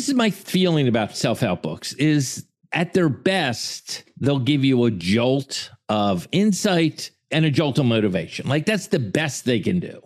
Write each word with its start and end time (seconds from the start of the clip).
this 0.00 0.08
is 0.08 0.14
my 0.14 0.30
feeling 0.30 0.88
about 0.88 1.14
self-help 1.14 1.60
books 1.60 1.92
is 1.92 2.46
at 2.72 2.94
their 2.94 3.10
best, 3.10 4.02
they'll 4.16 4.38
give 4.38 4.64
you 4.64 4.82
a 4.86 4.90
jolt 4.90 5.70
of 5.90 6.26
insight 6.32 7.10
and 7.30 7.44
a 7.44 7.50
jolt 7.50 7.78
of 7.78 7.84
motivation. 7.84 8.48
Like 8.48 8.64
that's 8.64 8.86
the 8.86 8.98
best 8.98 9.44
they 9.44 9.60
can 9.60 9.78
do. 9.78 10.00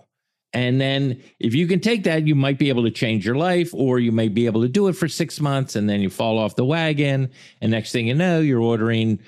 And 0.53 0.81
then 0.81 1.23
if 1.39 1.55
you 1.55 1.69
can 1.69 1.79
take 1.79 2.03
that, 2.05 2.27
you 2.27 2.35
might 2.35 2.59
be 2.59 2.71
able 2.71 2.83
to 2.83 2.91
change 2.91 3.25
your 3.25 3.37
life, 3.37 3.73
or 3.73 4.01
you 4.01 4.11
may 4.11 4.27
be 4.27 4.47
able 4.47 4.63
to 4.63 4.69
do 4.69 4.89
it 4.89 4.95
for 4.95 5.07
six 5.07 5.39
months 5.39 5.77
and 5.77 5.89
then 5.89 6.01
you 6.01 6.11
fall 6.11 6.41
off 6.41 6.57
the 6.57 6.65
wagon. 6.65 7.31
And 7.61 7.71
next 7.71 7.93
thing 7.93 8.09
you 8.09 8.15
know, 8.15 8.41
you're 8.41 8.61
ordering 8.61 9.21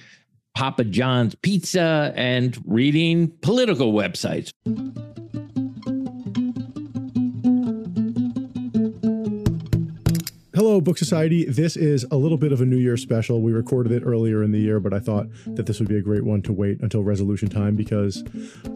Papa 0.56 0.82
John's 0.82 1.36
pizza 1.36 2.12
and 2.16 2.60
reading 2.66 3.28
political 3.40 3.92
websites. 3.92 4.50
Hello, 10.56 10.80
Book 10.80 10.96
Society. 10.96 11.44
This 11.44 11.76
is 11.76 12.06
a 12.10 12.16
little 12.16 12.38
bit 12.38 12.50
of 12.50 12.62
a 12.62 12.64
New 12.64 12.78
Year 12.78 12.96
special. 12.96 13.42
We 13.42 13.52
recorded 13.52 13.92
it 13.92 14.02
earlier 14.06 14.42
in 14.42 14.52
the 14.52 14.58
year, 14.58 14.80
but 14.80 14.94
I 14.94 14.98
thought 14.98 15.26
that 15.48 15.66
this 15.66 15.80
would 15.80 15.88
be 15.90 15.98
a 15.98 16.00
great 16.00 16.24
one 16.24 16.40
to 16.40 16.52
wait 16.54 16.80
until 16.80 17.02
resolution 17.02 17.50
time 17.50 17.76
because 17.76 18.24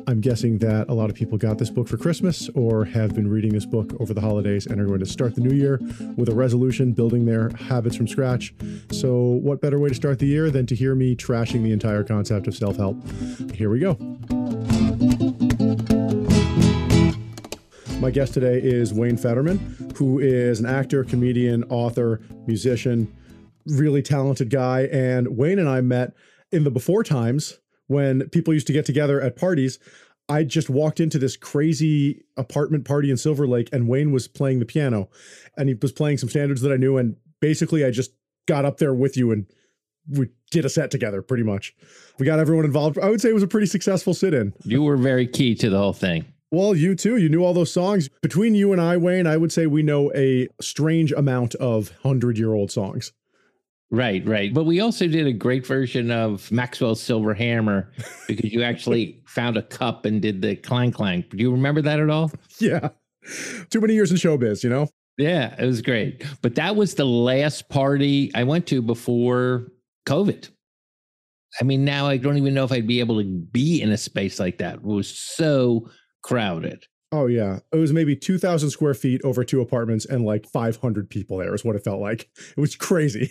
I'm 0.06 0.20
guessing 0.20 0.58
that 0.58 0.90
a 0.90 0.92
lot 0.92 1.08
of 1.08 1.16
people 1.16 1.38
got 1.38 1.56
this 1.56 1.70
book 1.70 1.88
for 1.88 1.96
Christmas 1.96 2.50
or 2.50 2.84
have 2.84 3.14
been 3.14 3.30
reading 3.30 3.54
this 3.54 3.64
book 3.64 3.98
over 3.98 4.12
the 4.12 4.20
holidays 4.20 4.66
and 4.66 4.78
are 4.78 4.84
going 4.84 5.00
to 5.00 5.06
start 5.06 5.34
the 5.34 5.40
new 5.40 5.56
year 5.56 5.80
with 6.18 6.28
a 6.28 6.34
resolution, 6.34 6.92
building 6.92 7.24
their 7.24 7.48
habits 7.48 7.96
from 7.96 8.06
scratch. 8.06 8.52
So, 8.92 9.16
what 9.16 9.62
better 9.62 9.78
way 9.78 9.88
to 9.88 9.94
start 9.94 10.18
the 10.18 10.26
year 10.26 10.50
than 10.50 10.66
to 10.66 10.74
hear 10.74 10.94
me 10.94 11.16
trashing 11.16 11.62
the 11.62 11.72
entire 11.72 12.04
concept 12.04 12.46
of 12.46 12.54
self 12.54 12.76
help? 12.76 13.02
Here 13.54 13.70
we 13.70 13.78
go. 13.78 13.96
My 18.00 18.10
guest 18.10 18.32
today 18.32 18.58
is 18.58 18.94
Wayne 18.94 19.18
Federman, 19.18 19.58
who 19.94 20.20
is 20.20 20.58
an 20.58 20.64
actor, 20.64 21.04
comedian, 21.04 21.64
author, 21.64 22.22
musician, 22.46 23.14
really 23.66 24.00
talented 24.00 24.48
guy. 24.48 24.84
And 24.84 25.36
Wayne 25.36 25.58
and 25.58 25.68
I 25.68 25.82
met 25.82 26.14
in 26.50 26.64
the 26.64 26.70
before 26.70 27.04
times 27.04 27.58
when 27.88 28.26
people 28.30 28.54
used 28.54 28.66
to 28.68 28.72
get 28.72 28.86
together 28.86 29.20
at 29.20 29.36
parties. 29.36 29.78
I 30.30 30.44
just 30.44 30.70
walked 30.70 30.98
into 30.98 31.18
this 31.18 31.36
crazy 31.36 32.24
apartment 32.38 32.86
party 32.86 33.10
in 33.10 33.18
Silver 33.18 33.46
Lake, 33.46 33.68
and 33.70 33.86
Wayne 33.86 34.12
was 34.12 34.28
playing 34.28 34.60
the 34.60 34.64
piano, 34.64 35.10
and 35.58 35.68
he 35.68 35.74
was 35.74 35.92
playing 35.92 36.16
some 36.16 36.30
standards 36.30 36.62
that 36.62 36.72
I 36.72 36.76
knew. 36.76 36.96
And 36.96 37.16
basically, 37.40 37.84
I 37.84 37.90
just 37.90 38.12
got 38.46 38.64
up 38.64 38.78
there 38.78 38.94
with 38.94 39.14
you 39.18 39.30
and 39.30 39.46
we 40.08 40.28
did 40.50 40.64
a 40.64 40.70
set 40.70 40.90
together 40.90 41.20
pretty 41.20 41.42
much. 41.42 41.74
We 42.18 42.24
got 42.24 42.38
everyone 42.38 42.64
involved. 42.64 42.98
I 42.98 43.10
would 43.10 43.20
say 43.20 43.28
it 43.28 43.34
was 43.34 43.42
a 43.42 43.48
pretty 43.48 43.66
successful 43.66 44.14
sit 44.14 44.32
in. 44.32 44.54
You 44.64 44.82
were 44.82 44.96
very 44.96 45.26
key 45.26 45.54
to 45.56 45.68
the 45.68 45.76
whole 45.76 45.92
thing. 45.92 46.24
Well, 46.50 46.74
you 46.74 46.94
too. 46.94 47.16
You 47.16 47.28
knew 47.28 47.44
all 47.44 47.54
those 47.54 47.72
songs. 47.72 48.08
Between 48.22 48.54
you 48.54 48.72
and 48.72 48.80
I, 48.80 48.96
Wayne, 48.96 49.26
I 49.26 49.36
would 49.36 49.52
say 49.52 49.66
we 49.66 49.82
know 49.82 50.12
a 50.14 50.48
strange 50.60 51.12
amount 51.12 51.54
of 51.56 51.90
100 52.02 52.38
year 52.38 52.54
old 52.54 52.72
songs. 52.72 53.12
Right, 53.92 54.24
right. 54.26 54.54
But 54.54 54.64
we 54.64 54.80
also 54.80 55.08
did 55.08 55.26
a 55.26 55.32
great 55.32 55.66
version 55.66 56.10
of 56.12 56.50
Maxwell's 56.52 57.02
Silver 57.02 57.34
Hammer 57.34 57.90
because 58.28 58.52
you 58.52 58.62
actually 58.62 59.20
found 59.26 59.56
a 59.56 59.62
cup 59.62 60.04
and 60.04 60.22
did 60.22 60.42
the 60.42 60.56
clang 60.56 60.92
clang. 60.92 61.24
Do 61.30 61.38
you 61.38 61.50
remember 61.50 61.82
that 61.82 61.98
at 61.98 62.08
all? 62.08 62.30
Yeah. 62.58 62.90
Too 63.70 63.80
many 63.80 63.94
years 63.94 64.10
in 64.10 64.16
showbiz, 64.16 64.62
you 64.62 64.70
know? 64.70 64.88
Yeah, 65.18 65.54
it 65.58 65.66
was 65.66 65.82
great. 65.82 66.24
But 66.40 66.54
that 66.54 66.76
was 66.76 66.94
the 66.94 67.04
last 67.04 67.68
party 67.68 68.30
I 68.34 68.44
went 68.44 68.66
to 68.68 68.80
before 68.80 69.66
COVID. 70.06 70.48
I 71.60 71.64
mean, 71.64 71.84
now 71.84 72.06
I 72.06 72.16
don't 72.16 72.36
even 72.36 72.54
know 72.54 72.64
if 72.64 72.72
I'd 72.72 72.86
be 72.86 73.00
able 73.00 73.18
to 73.18 73.24
be 73.24 73.82
in 73.82 73.90
a 73.90 73.98
space 73.98 74.38
like 74.38 74.58
that. 74.58 74.76
It 74.76 74.82
was 74.82 75.08
so 75.08 75.90
crowded. 76.22 76.86
Oh 77.12 77.26
yeah, 77.26 77.58
it 77.72 77.76
was 77.76 77.92
maybe 77.92 78.14
two 78.14 78.38
thousand 78.38 78.70
square 78.70 78.94
feet 78.94 79.20
over 79.24 79.42
two 79.42 79.60
apartments 79.60 80.04
and 80.04 80.24
like 80.24 80.46
five 80.46 80.76
hundred 80.76 81.10
people 81.10 81.38
there 81.38 81.54
is 81.54 81.64
what 81.64 81.76
it 81.76 81.84
felt 81.84 82.00
like. 82.00 82.28
It 82.56 82.60
was 82.60 82.76
crazy. 82.76 83.30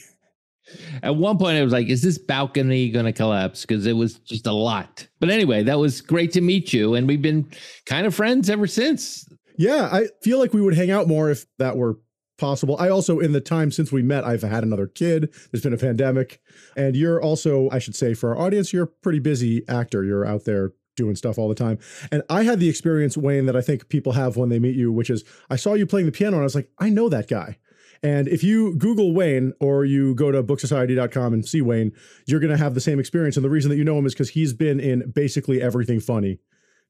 At 1.02 1.16
one 1.16 1.38
point, 1.38 1.58
I 1.58 1.64
was 1.64 1.72
like, 1.72 1.88
"Is 1.88 2.02
this 2.02 2.18
balcony 2.18 2.90
going 2.90 3.06
to 3.06 3.14
collapse?" 3.14 3.62
Because 3.62 3.86
it 3.86 3.94
was 3.94 4.16
just 4.20 4.46
a 4.46 4.52
lot. 4.52 5.08
But 5.20 5.30
anyway, 5.30 5.64
that 5.64 5.80
was 5.80 6.02
great 6.02 6.32
to 6.34 6.42
meet 6.42 6.74
you, 6.74 6.94
and 6.94 7.08
we've 7.08 7.22
been 7.22 7.50
kind 7.86 8.06
of 8.06 8.14
friends 8.14 8.50
ever 8.50 8.68
since. 8.68 9.28
Yeah, 9.58 9.90
I 9.92 10.08
feel 10.22 10.40
like 10.40 10.54
we 10.54 10.62
would 10.62 10.76
hang 10.76 10.92
out 10.92 11.08
more 11.08 11.32
if 11.32 11.46
that 11.58 11.76
were 11.76 12.00
possible. 12.38 12.78
I 12.80 12.90
also, 12.90 13.20
in 13.20 13.34
the 13.34 13.42
time 13.42 13.72
since 13.72 13.92
we 13.92 14.02
met, 14.02 14.24
I've 14.24 14.42
had 14.42 14.64
another 14.64 14.88
kid. 14.88 15.34
There's 15.52 15.64
been 15.64 15.74
a 15.74 15.78
pandemic, 15.78 16.40
and 16.76 16.96
you're 16.96 17.22
also, 17.22 17.70
I 17.72 17.80
should 17.80 17.96
say, 17.96 18.14
for 18.14 18.36
our 18.36 18.46
audience, 18.46 18.72
you're 18.74 18.84
a 18.84 18.88
pretty 18.88 19.20
busy 19.20 19.68
actor. 19.68 20.04
You're 20.04 20.26
out 20.26 20.46
there 20.46 20.74
doing 21.00 21.16
stuff 21.16 21.40
all 21.40 21.50
the 21.50 21.56
time. 21.56 21.80
And 22.12 22.22
I 22.30 22.44
had 22.44 22.60
the 22.60 22.70
experience, 22.70 23.18
Wayne, 23.18 23.48
that 23.48 23.56
I 23.56 23.62
think 23.62 23.90
people 23.90 24.12
have 24.12 24.38
when 24.38 24.50
they 24.50 24.60
meet 24.60 24.76
you, 24.76 24.92
which 24.92 25.10
is 25.10 25.24
I 25.50 25.56
saw 25.56 25.74
you 25.74 25.88
playing 25.88 26.06
the 26.06 26.12
piano 26.12 26.36
and 26.36 26.44
I 26.44 26.44
was 26.44 26.56
like, 26.56 26.70
I 26.78 26.90
know 26.90 27.10
that 27.10 27.28
guy. 27.28 27.58
And 28.04 28.28
if 28.28 28.44
you 28.44 28.76
Google 28.76 29.14
Wayne 29.14 29.54
or 29.60 29.84
you 29.84 30.16
go 30.16 30.32
to 30.32 30.44
booksociety.com 30.44 31.34
and 31.34 31.46
see 31.46 31.62
Wayne, 31.62 31.92
you're 32.28 32.40
going 32.40 32.52
to 32.52 32.58
have 32.58 32.74
the 32.74 32.82
same 32.82 33.00
experience. 33.00 33.36
And 33.36 33.44
the 33.44 33.50
reason 33.50 33.70
that 33.70 33.78
you 33.78 33.84
know 33.84 33.98
him 33.98 34.06
is 34.06 34.14
because 34.14 34.30
he's 34.30 34.54
been 34.54 34.80
in 34.80 35.12
basically 35.12 35.62
everything 35.62 36.00
funny 36.00 36.40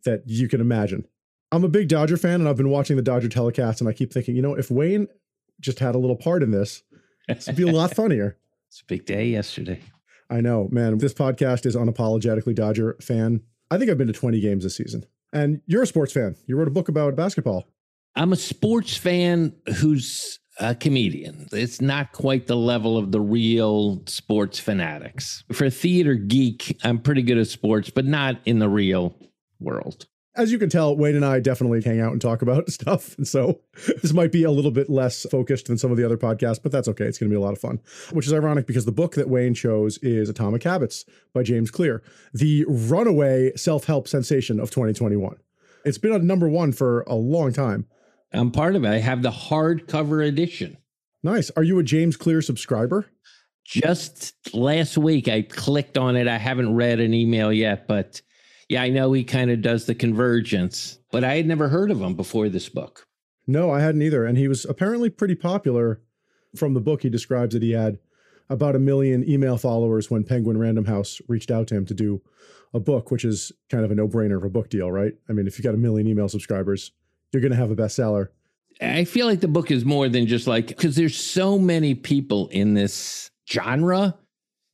that 0.06 0.24
you 0.26 0.48
can 0.48 0.62
imagine. 0.62 1.06
I'm 1.52 1.64
a 1.64 1.70
big 1.70 1.88
Dodger 1.88 2.18
fan 2.18 2.42
and 2.42 2.48
I've 2.48 2.58
been 2.58 2.70
watching 2.70 2.96
the 2.96 3.02
Dodger 3.02 3.30
telecast 3.30 3.82
and 3.82 3.90
I 3.90 3.94
keep 3.94 4.14
thinking, 4.14 4.36
you 4.36 4.42
know, 4.42 4.54
if 4.54 4.70
Wayne 4.70 5.08
just 5.60 5.80
had 5.80 5.96
a 5.96 5.98
little 5.98 6.16
part 6.16 6.44
in 6.44 6.52
this, 6.52 6.84
this 7.28 7.48
would 7.48 7.56
be 7.56 7.64
a 7.64 7.72
lot 7.72 7.94
funnier. 7.96 8.38
It's 8.68 8.82
a 8.82 8.86
big 8.86 9.06
day 9.06 9.26
yesterday. 9.26 9.82
I 10.30 10.42
know, 10.42 10.70
man. 10.72 11.00
This 11.00 11.14
podcast 11.14 11.66
is 11.66 11.76
unapologetically 11.76 12.54
Dodger 12.54 12.98
fan 13.02 13.42
I 13.72 13.78
think 13.78 13.90
I've 13.90 13.98
been 13.98 14.08
to 14.08 14.14
20 14.14 14.40
games 14.40 14.64
this 14.64 14.76
season. 14.76 15.06
And 15.32 15.62
you're 15.68 15.84
a 15.84 15.88
sports 15.88 16.12
fan. 16.12 16.36
You 16.48 16.58
wrote 16.58 16.68
a 16.68 16.72
book 16.72 16.90
about 16.90 17.16
basketball. 17.16 17.68
I'm 18.16 18.34
a 18.34 18.38
sports 18.38 18.98
fan 18.98 19.54
who's 19.78 20.40
a 20.60 20.76
comedian. 20.76 21.48
It's 21.52 21.80
not 21.80 22.12
quite 22.12 22.48
the 22.48 22.58
level 22.58 22.98
of 22.98 23.12
the 23.12 23.22
real 23.22 24.04
sports 24.08 24.60
fanatics. 24.60 25.44
For 25.52 25.70
theater 25.70 26.16
geek, 26.16 26.78
I'm 26.84 27.00
pretty 27.00 27.22
good 27.22 27.38
at 27.38 27.48
sports, 27.48 27.90
but 27.90 28.06
not 28.06 28.42
in 28.46 28.60
the 28.60 28.70
real 28.70 29.16
world 29.60 30.08
as 30.36 30.52
you 30.52 30.60
can 30.60 30.70
tell, 30.70 30.96
Wayne 30.96 31.16
and 31.16 31.26
I 31.26 31.40
definitely 31.40 31.82
hang 31.82 32.00
out 32.00 32.12
and 32.12 32.22
talk 32.22 32.42
about 32.42 32.70
stuff. 32.72 33.18
And 33.18 33.28
so 33.28 33.60
this 34.02 34.14
might 34.14 34.32
be 34.32 34.44
a 34.44 34.52
little 34.52 34.72
bit 34.72 34.90
less 34.90 35.26
focused 35.30 35.68
than 35.68 35.78
some 35.78 35.92
of 35.92 35.98
the 35.98 36.06
other 36.06 36.18
podcasts, 36.18 36.62
but 36.62 36.72
that's 36.72 36.88
okay. 36.88 37.06
It's 37.06 37.18
going 37.18 37.30
to 37.30 37.34
be 37.34 37.38
a 37.38 37.44
lot 37.44 37.54
of 37.54 37.60
fun, 37.60 37.80
which 38.12 38.28
is 38.28 38.34
ironic 38.34 38.68
because 38.68 38.86
the 38.86 38.92
book 38.92 39.16
that 39.16 39.30
Wayne 39.30 39.54
chose 39.54 39.98
is 40.00 40.30
Atomic 40.30 40.64
Habits 40.64 41.06
by 41.34 41.44
James 41.44 41.72
Clear, 41.72 42.04
the 42.34 42.66
runaway 42.68 43.52
self 43.56 43.86
help 43.86 44.08
sensation 44.08 44.60
of 44.60 44.70
2021. 44.72 45.36
It's 45.86 45.98
been 45.98 46.14
a 46.14 46.20
number 46.20 46.50
one 46.50 46.72
for 46.72 47.02
a 47.02 47.16
long 47.16 47.54
time. 47.54 47.88
I'm 48.32 48.52
part 48.52 48.76
of 48.76 48.84
it. 48.84 48.90
I 48.90 49.00
have 49.00 49.24
the 49.24 49.32
hardcover 49.32 50.26
edition. 50.26 50.78
Nice. 51.24 51.50
Are 51.52 51.64
you 51.64 51.80
a 51.80 51.84
James 51.84 52.16
Clear 52.16 52.42
subscriber? 52.42 53.08
Just 53.66 54.34
last 54.54 54.98
week, 54.98 55.28
I 55.28 55.44
clicked 55.44 55.98
on 55.98 56.16
it. 56.16 56.28
I 56.28 56.38
haven't 56.38 56.76
read 56.76 57.00
an 57.00 57.14
email 57.14 57.52
yet, 57.54 57.88
but 57.88 58.22
yeah, 58.70 58.84
I 58.84 58.90
know 58.90 59.12
he 59.12 59.24
kind 59.24 59.50
of 59.50 59.62
does 59.62 59.86
the 59.86 59.96
convergence, 59.96 61.00
but 61.12 61.24
I 61.24 61.36
had 61.36 61.48
never 61.48 61.68
heard 61.68 61.90
of 61.90 62.00
him 62.02 62.14
before 62.14 62.50
this 62.50 62.70
book. 62.70 63.06
No, 63.48 63.72
I 63.72 63.82
hadn't 63.82 64.04
either. 64.04 64.26
And 64.26 64.38
he 64.38 64.48
was 64.48 64.64
apparently 64.64 65.10
pretty 65.10 65.34
popular 65.34 66.02
from 66.56 66.76
the 66.76 66.80
book. 66.80 67.02
He 67.02 67.10
describes 67.10 67.54
that 67.54 67.64
he 67.64 67.72
had 67.72 67.98
about 68.48 68.76
a 68.76 68.80
million 68.80 69.28
email 69.28 69.58
followers 69.58 70.12
when 70.12 70.24
Penguin 70.24 70.60
Random 70.60 70.86
House 70.86 71.20
reached 71.28 71.50
out 71.50 71.68
to 71.68 71.76
him 71.76 71.86
to 71.88 71.96
do 71.96 72.22
a 72.74 72.80
book, 72.80 73.10
which 73.10 73.26
is 73.26 73.52
kind 73.70 73.84
of 73.84 73.90
a 73.90 73.96
no 73.96 74.08
brainer 74.08 74.38
of 74.38 74.44
a 74.44 74.50
book 74.50 74.70
deal, 74.70 74.92
right? 74.92 75.14
I 75.28 75.34
mean, 75.34 75.48
if 75.48 75.58
you 75.58 75.64
got 75.64 75.74
a 75.74 75.78
million 75.78 76.08
email 76.08 76.30
subscribers, 76.30 76.92
you're 77.32 77.42
going 77.42 77.52
to 77.52 77.58
have 77.58 77.72
a 77.72 77.76
bestseller. 77.76 78.28
I 78.82 79.04
feel 79.04 79.26
like 79.26 79.42
the 79.42 79.48
book 79.48 79.72
is 79.72 79.84
more 79.84 80.08
than 80.10 80.28
just 80.28 80.46
like, 80.46 80.68
because 80.68 80.96
there's 80.96 81.18
so 81.18 81.58
many 81.58 81.96
people 81.96 82.48
in 82.50 82.76
this 82.76 83.32
genre 83.50 84.16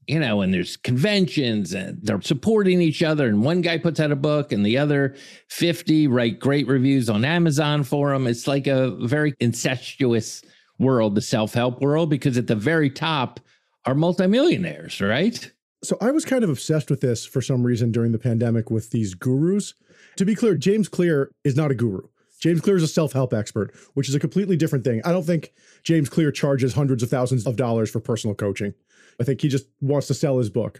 you 0.08 0.20
know, 0.20 0.42
and 0.42 0.54
there's 0.54 0.78
conventions 0.78 1.74
and 1.74 2.00
they're 2.02 2.22
supporting 2.22 2.82
each 2.82 3.02
other. 3.04 3.28
And 3.28 3.44
one 3.44 3.62
guy 3.62 3.78
puts 3.78 4.00
out 4.00 4.12
a 4.12 4.16
book 4.16 4.52
and 4.52 4.66
the 4.66 4.78
other 4.78 5.16
50 5.50 6.08
write 6.08 6.40
great 6.40 6.68
reviews 6.68 7.10
on 7.10 7.26
Amazon 7.26 7.84
for 7.84 8.14
him. 8.14 8.28
It's 8.28 8.48
like 8.48 8.68
a 8.68 8.92
very 9.06 9.34
incestuous 9.40 10.44
world, 10.78 11.16
the 11.16 11.22
self 11.22 11.54
help 11.54 11.82
world, 11.82 12.10
because 12.10 12.38
at 12.38 12.48
the 12.48 12.56
very 12.56 12.90
top 12.90 13.40
are 13.86 13.96
multimillionaires, 13.96 15.02
right? 15.02 15.52
So 15.84 15.98
I 16.02 16.12
was 16.12 16.25
kind 16.25 16.44
of 16.44 16.50
obsessed 16.50 16.90
with 16.90 17.01
this 17.01 17.25
for 17.25 17.42
some 17.42 17.63
reason 17.63 17.92
during 17.92 18.12
the 18.12 18.19
pandemic 18.19 18.72
with 18.72 18.90
these 18.90 19.13
gurus. 19.13 19.74
To 20.18 20.25
be 20.25 20.36
clear, 20.36 20.56
James 20.56 20.88
Clear 20.88 21.31
is 21.44 21.56
not 21.56 21.72
a 21.72 21.75
guru. 21.75 22.01
James 22.40 22.62
Clear 22.62 22.75
is 22.75 22.84
a 22.84 22.88
self 22.88 23.13
help 23.13 23.34
expert, 23.34 23.74
which 23.94 24.10
is 24.10 24.16
a 24.16 24.19
completely 24.19 24.58
different 24.58 24.84
thing. 24.84 25.01
I 25.06 25.12
don't 25.12 25.25
think 25.25 25.54
James 25.84 26.10
Clear 26.10 26.31
charges 26.31 26.74
hundreds 26.74 27.04
of 27.04 27.10
thousands 27.10 27.46
of 27.46 27.56
dollars 27.56 27.90
for 27.90 28.00
personal 28.00 28.36
coaching. 28.36 28.74
I 29.19 29.23
think 29.23 29.41
he 29.41 29.47
just 29.47 29.67
wants 29.81 30.07
to 30.07 30.13
sell 30.13 30.38
his 30.38 30.50
book. 30.50 30.79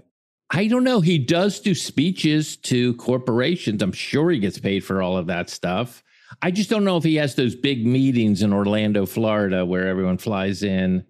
I 0.52 0.68
don't 0.68 0.84
know. 0.84 1.02
He 1.02 1.18
does 1.18 1.60
do 1.60 1.74
speeches 1.74 2.56
to 2.58 2.94
corporations. 2.96 3.82
I'm 3.82 3.92
sure 3.92 4.30
he 4.30 4.40
gets 4.40 4.60
paid 4.60 4.84
for 4.84 5.02
all 5.02 5.18
of 5.18 5.28
that 5.28 5.50
stuff. 5.50 6.04
I 6.42 6.52
just 6.52 6.70
don't 6.70 6.84
know 6.84 6.98
if 6.98 7.04
he 7.04 7.16
has 7.16 7.36
those 7.36 7.56
big 7.56 7.86
meetings 7.86 8.42
in 8.42 8.54
Orlando, 8.54 9.06
Florida, 9.06 9.66
where 9.66 9.88
everyone 9.88 10.18
flies 10.18 10.64
in. 10.64 11.06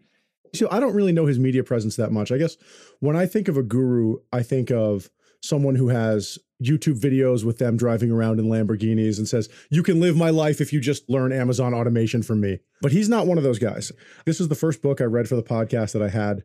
So 0.54 0.68
I 0.72 0.80
don't 0.80 0.96
really 0.96 1.12
know 1.12 1.26
his 1.26 1.40
media 1.40 1.64
presence 1.64 1.96
that 1.98 2.12
much. 2.12 2.32
I 2.32 2.38
guess 2.38 2.56
when 3.00 3.16
I 3.16 3.26
think 3.26 3.48
of 3.48 3.58
a 3.58 3.64
guru, 3.64 4.18
I 4.32 4.42
think 4.42 4.72
of 4.72 5.10
someone 5.42 5.76
who 5.76 5.90
has 5.90 6.40
YouTube 6.64 7.00
videos 7.00 7.44
with 7.44 7.58
them 7.58 7.76
driving 7.76 8.12
around 8.12 8.40
in 8.40 8.46
Lamborghinis 8.46 9.18
and 9.18 9.28
says, 9.28 9.50
You 9.70 9.84
can 9.84 10.00
live 10.00 10.16
my 10.16 10.30
life 10.30 10.62
if 10.62 10.72
you 10.72 10.80
just 10.80 11.10
learn 11.10 11.34
Amazon 11.34 11.74
automation 11.74 12.24
from 12.24 12.40
me. 12.40 12.60
But 12.82 12.94
he's 12.94 13.10
not 13.10 13.28
one 13.28 13.38
of 13.38 13.44
those 13.44 13.60
guys. 13.60 13.92
This 14.26 14.40
is 14.40 14.48
the 14.48 14.56
first 14.56 14.82
book 14.82 15.02
I 15.02 15.06
read 15.06 15.28
for 15.28 15.36
the 15.36 15.44
podcast 15.44 15.92
that 15.94 16.02
I 16.02 16.10
had 16.10 16.44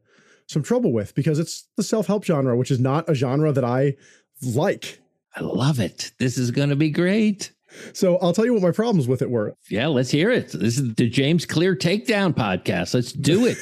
some 0.50 0.62
trouble 0.64 0.93
with 0.93 1.14
because 1.14 1.38
it's 1.38 1.69
the 1.76 1.82
self 1.82 2.06
help 2.08 2.25
genre, 2.25 2.56
which 2.56 2.70
is 2.70 2.81
not 2.81 3.08
a 3.08 3.14
genre 3.14 3.52
that 3.52 3.64
I 3.64 3.94
like. 4.43 5.00
I 5.37 5.43
love 5.43 5.79
it. 5.79 6.11
This 6.19 6.37
is 6.37 6.50
going 6.50 6.70
to 6.70 6.76
be 6.76 6.91
great. 6.91 7.52
So 7.93 8.19
I'll 8.19 8.32
tell 8.32 8.44
you 8.44 8.52
what 8.52 8.62
my 8.62 8.73
problems 8.73 9.06
with 9.06 9.23
it 9.23 9.31
were. 9.31 9.55
Yeah, 9.69 9.87
let's 9.87 10.11
hear 10.11 10.29
it. 10.29 10.49
This 10.50 10.76
is 10.76 10.93
the 10.94 11.08
James 11.08 11.47
Clear 11.47 11.76
Takedown 11.76 12.35
podcast. 12.35 12.94
Let's 12.94 13.12
do 13.12 13.47
it. 13.47 13.58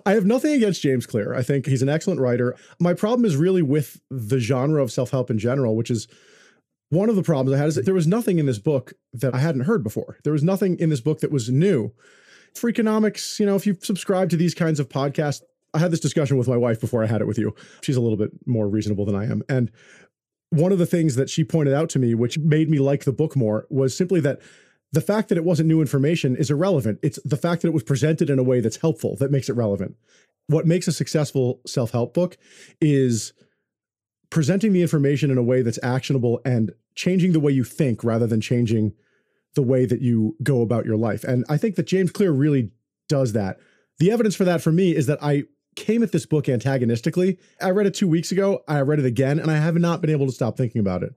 I 0.06 0.12
have 0.12 0.24
nothing 0.24 0.54
against 0.54 0.80
James 0.80 1.04
Clear. 1.04 1.34
I 1.34 1.42
think 1.42 1.66
he's 1.66 1.82
an 1.82 1.90
excellent 1.90 2.20
writer. 2.20 2.56
My 2.80 2.94
problem 2.94 3.26
is 3.26 3.36
really 3.36 3.60
with 3.60 4.00
the 4.10 4.38
genre 4.38 4.82
of 4.82 4.90
self 4.90 5.10
help 5.10 5.30
in 5.30 5.38
general, 5.38 5.76
which 5.76 5.90
is 5.90 6.08
one 6.88 7.10
of 7.10 7.16
the 7.16 7.22
problems 7.22 7.54
I 7.54 7.58
had 7.58 7.68
is 7.68 7.74
that 7.74 7.84
there 7.84 7.92
was 7.92 8.06
nothing 8.06 8.38
in 8.38 8.46
this 8.46 8.58
book 8.58 8.94
that 9.12 9.34
I 9.34 9.38
hadn't 9.38 9.62
heard 9.62 9.84
before. 9.84 10.16
There 10.24 10.32
was 10.32 10.42
nothing 10.42 10.78
in 10.78 10.88
this 10.88 11.02
book 11.02 11.20
that 11.20 11.30
was 11.30 11.50
new. 11.50 11.92
Freakonomics, 12.54 13.38
you 13.38 13.44
know, 13.44 13.56
if 13.56 13.66
you 13.66 13.76
subscribe 13.82 14.30
to 14.30 14.38
these 14.38 14.54
kinds 14.54 14.80
of 14.80 14.88
podcasts, 14.88 15.42
I 15.78 15.80
had 15.80 15.92
this 15.92 16.00
discussion 16.00 16.36
with 16.36 16.48
my 16.48 16.56
wife 16.56 16.80
before 16.80 17.04
I 17.04 17.06
had 17.06 17.20
it 17.20 17.28
with 17.28 17.38
you. 17.38 17.54
She's 17.82 17.94
a 17.94 18.00
little 18.00 18.16
bit 18.16 18.32
more 18.46 18.68
reasonable 18.68 19.04
than 19.04 19.14
I 19.14 19.26
am. 19.26 19.42
And 19.48 19.70
one 20.50 20.72
of 20.72 20.78
the 20.78 20.86
things 20.86 21.14
that 21.14 21.30
she 21.30 21.44
pointed 21.44 21.72
out 21.72 21.88
to 21.90 22.00
me, 22.00 22.14
which 22.14 22.36
made 22.36 22.68
me 22.68 22.80
like 22.80 23.04
the 23.04 23.12
book 23.12 23.36
more, 23.36 23.64
was 23.70 23.96
simply 23.96 24.18
that 24.20 24.40
the 24.90 25.00
fact 25.00 25.28
that 25.28 25.38
it 25.38 25.44
wasn't 25.44 25.68
new 25.68 25.80
information 25.80 26.34
is 26.34 26.50
irrelevant. 26.50 26.98
It's 27.00 27.20
the 27.24 27.36
fact 27.36 27.62
that 27.62 27.68
it 27.68 27.74
was 27.74 27.84
presented 27.84 28.28
in 28.28 28.40
a 28.40 28.42
way 28.42 28.58
that's 28.58 28.78
helpful 28.78 29.16
that 29.20 29.30
makes 29.30 29.48
it 29.48 29.52
relevant. 29.52 29.94
What 30.48 30.66
makes 30.66 30.88
a 30.88 30.92
successful 30.92 31.60
self 31.64 31.92
help 31.92 32.12
book 32.12 32.36
is 32.80 33.32
presenting 34.30 34.72
the 34.72 34.82
information 34.82 35.30
in 35.30 35.38
a 35.38 35.42
way 35.44 35.62
that's 35.62 35.78
actionable 35.82 36.40
and 36.44 36.72
changing 36.96 37.32
the 37.32 37.40
way 37.40 37.52
you 37.52 37.62
think 37.62 38.02
rather 38.02 38.26
than 38.26 38.40
changing 38.40 38.94
the 39.54 39.62
way 39.62 39.86
that 39.86 40.00
you 40.00 40.36
go 40.42 40.60
about 40.60 40.86
your 40.86 40.96
life. 40.96 41.22
And 41.22 41.44
I 41.48 41.56
think 41.56 41.76
that 41.76 41.86
James 41.86 42.10
Clear 42.10 42.32
really 42.32 42.72
does 43.08 43.32
that. 43.34 43.58
The 43.98 44.10
evidence 44.10 44.34
for 44.34 44.44
that 44.44 44.60
for 44.60 44.72
me 44.72 44.94
is 44.96 45.06
that 45.06 45.18
I 45.22 45.44
came 45.78 46.02
at 46.02 46.12
this 46.12 46.26
book 46.26 46.48
antagonistically. 46.48 47.38
I 47.60 47.70
read 47.70 47.86
it 47.86 47.94
two 47.94 48.08
weeks 48.08 48.32
ago. 48.32 48.62
I 48.68 48.80
read 48.80 48.98
it 48.98 49.04
again, 49.04 49.38
and 49.38 49.50
I 49.50 49.56
have 49.58 49.76
not 49.76 50.00
been 50.00 50.10
able 50.10 50.26
to 50.26 50.32
stop 50.32 50.56
thinking 50.56 50.80
about 50.80 51.02
it. 51.02 51.14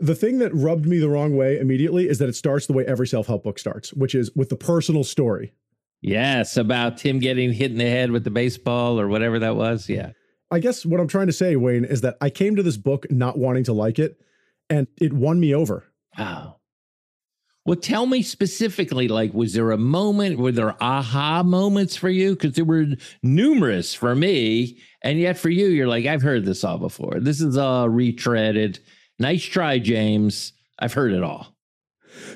The 0.00 0.14
thing 0.14 0.38
that 0.38 0.54
rubbed 0.54 0.86
me 0.86 0.98
the 0.98 1.08
wrong 1.08 1.36
way 1.36 1.58
immediately 1.58 2.08
is 2.08 2.18
that 2.18 2.28
it 2.28 2.34
starts 2.34 2.66
the 2.66 2.72
way 2.72 2.84
every 2.84 3.06
self 3.06 3.28
help 3.28 3.44
book 3.44 3.58
starts, 3.58 3.92
which 3.94 4.14
is 4.14 4.30
with 4.34 4.48
the 4.48 4.56
personal 4.56 5.04
story. 5.04 5.52
Yes, 6.00 6.56
about 6.56 7.00
him 7.00 7.18
getting 7.18 7.52
hit 7.52 7.70
in 7.70 7.78
the 7.78 7.88
head 7.88 8.10
with 8.10 8.24
the 8.24 8.30
baseball 8.30 9.00
or 9.00 9.08
whatever 9.08 9.38
that 9.38 9.56
was. 9.56 9.88
Yeah. 9.88 10.10
I 10.50 10.58
guess 10.58 10.84
what 10.84 11.00
I'm 11.00 11.08
trying 11.08 11.28
to 11.28 11.32
say, 11.32 11.56
Wayne, 11.56 11.84
is 11.84 12.02
that 12.02 12.16
I 12.20 12.28
came 12.28 12.56
to 12.56 12.62
this 12.62 12.76
book 12.76 13.06
not 13.10 13.38
wanting 13.38 13.64
to 13.64 13.72
like 13.72 13.98
it, 13.98 14.20
and 14.68 14.86
it 15.00 15.12
won 15.12 15.40
me 15.40 15.54
over. 15.54 15.84
Wow. 16.18 16.56
Well, 17.66 17.76
tell 17.76 18.04
me 18.04 18.20
specifically, 18.20 19.08
like, 19.08 19.32
was 19.32 19.54
there 19.54 19.70
a 19.70 19.78
moment, 19.78 20.38
were 20.38 20.52
there 20.52 20.76
aha 20.82 21.42
moments 21.42 21.96
for 21.96 22.10
you? 22.10 22.34
Because 22.34 22.52
there 22.52 22.64
were 22.64 22.88
numerous 23.22 23.94
for 23.94 24.14
me. 24.14 24.78
And 25.02 25.18
yet 25.18 25.38
for 25.38 25.48
you, 25.48 25.68
you're 25.68 25.88
like, 25.88 26.04
I've 26.04 26.20
heard 26.20 26.44
this 26.44 26.62
all 26.62 26.78
before. 26.78 27.20
This 27.20 27.40
is 27.40 27.56
all 27.56 27.88
retreaded. 27.88 28.80
Nice 29.18 29.44
try, 29.44 29.78
James. 29.78 30.52
I've 30.78 30.92
heard 30.92 31.12
it 31.12 31.22
all. 31.22 31.54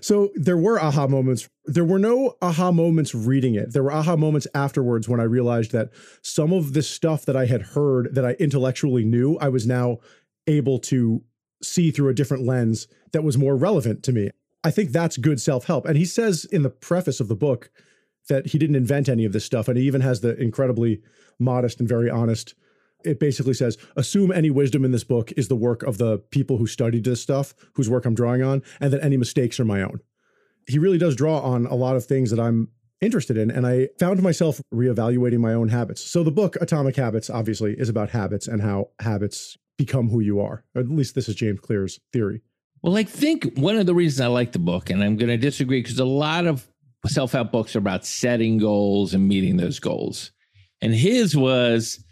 So 0.00 0.30
there 0.34 0.56
were 0.56 0.80
aha 0.80 1.06
moments. 1.06 1.48
There 1.66 1.84
were 1.84 1.98
no 1.98 2.36
aha 2.40 2.72
moments 2.72 3.14
reading 3.14 3.54
it. 3.54 3.74
There 3.74 3.82
were 3.82 3.92
aha 3.92 4.16
moments 4.16 4.46
afterwards 4.54 5.08
when 5.10 5.20
I 5.20 5.24
realized 5.24 5.72
that 5.72 5.90
some 6.22 6.54
of 6.54 6.72
this 6.72 6.88
stuff 6.88 7.26
that 7.26 7.36
I 7.36 7.46
had 7.46 7.62
heard 7.62 8.14
that 8.14 8.24
I 8.24 8.32
intellectually 8.40 9.04
knew, 9.04 9.36
I 9.36 9.50
was 9.50 9.66
now 9.66 9.98
able 10.46 10.78
to 10.80 11.22
see 11.62 11.90
through 11.90 12.08
a 12.08 12.14
different 12.14 12.44
lens 12.44 12.88
that 13.12 13.24
was 13.24 13.36
more 13.36 13.56
relevant 13.56 14.02
to 14.04 14.12
me. 14.12 14.30
I 14.64 14.70
think 14.70 14.90
that's 14.90 15.16
good 15.16 15.40
self 15.40 15.66
help. 15.66 15.86
And 15.86 15.96
he 15.96 16.04
says 16.04 16.44
in 16.44 16.62
the 16.62 16.70
preface 16.70 17.20
of 17.20 17.28
the 17.28 17.36
book 17.36 17.70
that 18.28 18.48
he 18.48 18.58
didn't 18.58 18.76
invent 18.76 19.08
any 19.08 19.24
of 19.24 19.32
this 19.32 19.44
stuff. 19.44 19.68
And 19.68 19.78
he 19.78 19.84
even 19.86 20.00
has 20.00 20.20
the 20.20 20.36
incredibly 20.36 21.00
modest 21.38 21.80
and 21.80 21.88
very 21.88 22.10
honest. 22.10 22.54
It 23.04 23.20
basically 23.20 23.54
says, 23.54 23.78
assume 23.96 24.32
any 24.32 24.50
wisdom 24.50 24.84
in 24.84 24.90
this 24.90 25.04
book 25.04 25.32
is 25.36 25.48
the 25.48 25.56
work 25.56 25.82
of 25.84 25.98
the 25.98 26.18
people 26.18 26.58
who 26.58 26.66
studied 26.66 27.04
this 27.04 27.22
stuff, 27.22 27.54
whose 27.74 27.88
work 27.88 28.04
I'm 28.04 28.14
drawing 28.14 28.42
on, 28.42 28.62
and 28.80 28.92
that 28.92 29.04
any 29.04 29.16
mistakes 29.16 29.60
are 29.60 29.64
my 29.64 29.82
own. 29.82 30.00
He 30.66 30.78
really 30.78 30.98
does 30.98 31.14
draw 31.14 31.38
on 31.38 31.64
a 31.66 31.76
lot 31.76 31.96
of 31.96 32.04
things 32.04 32.30
that 32.30 32.40
I'm 32.40 32.68
interested 33.00 33.36
in. 33.36 33.50
And 33.50 33.66
I 33.66 33.88
found 33.98 34.20
myself 34.22 34.60
reevaluating 34.74 35.38
my 35.38 35.54
own 35.54 35.68
habits. 35.68 36.02
So 36.04 36.22
the 36.24 36.32
book, 36.32 36.56
Atomic 36.60 36.96
Habits, 36.96 37.30
obviously 37.30 37.74
is 37.78 37.88
about 37.88 38.10
habits 38.10 38.48
and 38.48 38.60
how 38.60 38.90
habits 39.00 39.56
become 39.76 40.08
who 40.08 40.20
you 40.20 40.40
are. 40.40 40.64
Or 40.74 40.80
at 40.80 40.88
least 40.88 41.14
this 41.14 41.28
is 41.28 41.36
James 41.36 41.60
Clear's 41.60 42.00
theory. 42.12 42.42
Well, 42.82 42.96
I 42.96 43.04
think 43.04 43.56
one 43.56 43.76
of 43.76 43.86
the 43.86 43.94
reasons 43.94 44.20
I 44.20 44.28
like 44.28 44.52
the 44.52 44.58
book, 44.58 44.90
and 44.90 45.02
I'm 45.02 45.16
going 45.16 45.28
to 45.28 45.36
disagree 45.36 45.82
because 45.82 45.98
a 45.98 46.04
lot 46.04 46.46
of 46.46 46.68
self 47.06 47.32
help 47.32 47.50
books 47.50 47.74
are 47.74 47.80
about 47.80 48.04
setting 48.04 48.58
goals 48.58 49.14
and 49.14 49.26
meeting 49.26 49.56
those 49.56 49.80
goals. 49.80 50.30
And 50.80 50.94
his 50.94 51.36
was, 51.36 52.04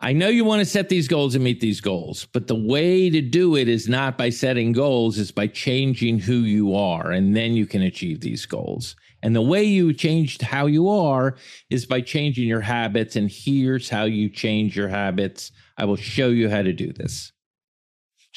I 0.00 0.12
know 0.12 0.28
you 0.28 0.44
want 0.44 0.60
to 0.60 0.64
set 0.64 0.88
these 0.88 1.08
goals 1.08 1.34
and 1.34 1.44
meet 1.44 1.60
these 1.60 1.80
goals, 1.80 2.26
but 2.32 2.46
the 2.46 2.54
way 2.54 3.10
to 3.10 3.20
do 3.20 3.56
it 3.56 3.68
is 3.68 3.88
not 3.88 4.18
by 4.18 4.30
setting 4.30 4.72
goals, 4.72 5.18
it's 5.18 5.30
by 5.30 5.46
changing 5.46 6.20
who 6.20 6.38
you 6.40 6.74
are. 6.74 7.10
And 7.10 7.36
then 7.36 7.54
you 7.54 7.66
can 7.66 7.82
achieve 7.82 8.20
these 8.20 8.46
goals. 8.46 8.96
And 9.22 9.34
the 9.34 9.42
way 9.42 9.64
you 9.64 9.92
change 9.92 10.40
how 10.40 10.66
you 10.66 10.88
are 10.88 11.36
is 11.70 11.86
by 11.86 12.00
changing 12.00 12.46
your 12.46 12.60
habits. 12.60 13.16
And 13.16 13.30
here's 13.30 13.88
how 13.88 14.04
you 14.04 14.28
change 14.28 14.76
your 14.76 14.88
habits. 14.88 15.50
I 15.76 15.84
will 15.84 15.96
show 15.96 16.28
you 16.28 16.48
how 16.48 16.62
to 16.62 16.72
do 16.72 16.92
this. 16.92 17.32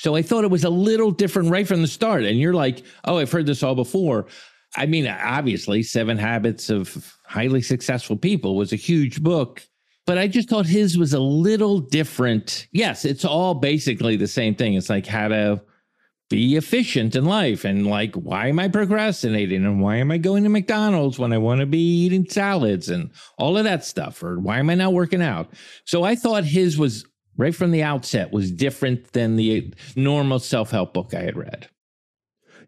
So 0.02 0.16
I 0.16 0.24
thought 0.24 0.44
it 0.44 0.50
was 0.50 0.64
a 0.64 0.70
little 0.72 1.12
different 1.12 1.52
right 1.52 1.68
from 1.68 1.84
the 1.84 1.88
start. 1.88 2.24
And 2.24 2.40
you're 2.40 2.56
like, 2.56 2.84
oh, 3.06 3.20
I've 3.20 3.32
heard 3.32 3.46
this 3.46 3.62
all 3.62 3.76
before. 3.76 4.26
I 4.76 4.88
mean, 4.88 5.06
obviously, 5.06 5.84
Seven 5.84 6.18
Habits 6.18 6.72
of 6.72 7.16
Highly 7.28 7.62
Successful 7.62 8.18
People 8.18 8.56
was 8.56 8.74
a 8.74 8.78
huge 8.78 9.22
book, 9.22 9.62
but 10.08 10.18
I 10.18 10.28
just 10.28 10.50
thought 10.50 10.66
his 10.66 10.98
was 10.98 11.14
a 11.14 11.20
little 11.20 11.82
different. 11.82 12.66
Yes, 12.72 13.06
it's 13.06 13.24
all 13.24 13.54
basically 13.54 14.16
the 14.16 14.28
same 14.28 14.56
thing. 14.56 14.74
It's 14.74 14.90
like 14.90 15.06
how 15.06 15.28
to 15.28 15.62
be 16.32 16.56
efficient 16.56 17.16
in 17.16 17.26
life 17.26 17.64
and 17.64 17.86
like, 17.86 18.16
why 18.16 18.48
am 18.48 18.58
I 18.58 18.70
procrastinating? 18.70 19.66
And 19.66 19.82
why 19.82 19.98
am 19.98 20.10
I 20.10 20.18
going 20.18 20.42
to 20.46 20.50
McDonald's 20.50 21.20
when 21.20 21.32
I 21.32 21.38
want 21.38 21.60
to 21.60 21.68
be 21.68 21.78
eating 21.78 22.26
salads 22.28 22.90
and 22.90 23.12
all 23.38 23.56
of 23.56 23.66
that 23.66 23.86
stuff? 23.86 24.24
Or 24.24 24.40
why 24.40 24.58
am 24.58 24.72
I 24.72 24.74
not 24.74 24.94
working 24.94 25.22
out? 25.22 25.54
So 25.86 26.04
I 26.04 26.16
thought 26.16 26.44
his 26.44 26.76
was 26.76 27.06
right 27.38 27.56
from 27.56 27.72
the 27.72 27.84
outset 27.84 28.32
was 28.32 28.52
different 28.52 29.14
than 29.14 29.36
the 29.36 29.74
normal 29.96 30.40
self-help 30.40 30.94
book 30.94 31.14
I 31.14 31.22
had 31.22 31.38
read. 31.38 31.70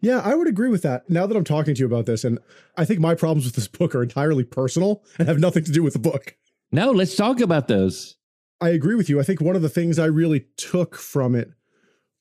Yeah, 0.02 0.20
I 0.20 0.36
would 0.36 0.48
agree 0.48 0.70
with 0.70 0.82
that. 0.84 1.10
Now 1.10 1.26
that 1.26 1.38
I'm 1.38 1.46
talking 1.46 1.76
to 1.76 1.80
you 1.80 1.86
about 1.86 2.06
this, 2.06 2.24
and 2.24 2.40
I 2.76 2.84
think 2.84 3.00
my 3.00 3.16
problems 3.16 3.46
with 3.46 3.56
this 3.56 3.70
book 3.70 3.96
are 3.96 4.04
entirely 4.04 4.44
personal 4.44 5.04
and 5.18 5.28
have 5.30 5.40
nothing 5.40 5.64
to 5.64 5.72
do 5.72 5.82
with 5.82 5.94
the 5.94 6.00
book. 6.00 6.36
No, 6.72 6.92
let's 6.92 7.16
talk 7.16 7.40
about 7.40 7.68
those. 7.68 8.18
I 8.60 8.70
agree 8.70 8.96
with 8.96 9.10
you. 9.10 9.20
I 9.20 9.24
think 9.24 9.40
one 9.40 9.56
of 9.56 9.62
the 9.62 9.70
things 9.70 10.00
I 10.00 10.06
really 10.06 10.46
took 10.58 10.96
from 10.96 11.36
it 11.36 11.52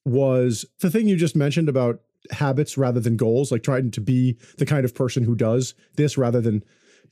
was 0.04 0.64
the 0.80 0.90
thing 0.90 1.08
you 1.08 1.16
just 1.16 1.34
mentioned 1.36 1.68
about 1.68 2.00
habits 2.30 2.78
rather 2.78 3.00
than 3.00 3.16
goals, 3.16 3.50
like 3.50 3.62
trying 3.62 3.90
to 3.90 4.00
be 4.00 4.38
the 4.58 4.66
kind 4.66 4.84
of 4.84 4.94
person 4.94 5.24
who 5.24 5.34
does 5.34 5.74
this 5.96 6.16
rather 6.16 6.40
than 6.40 6.62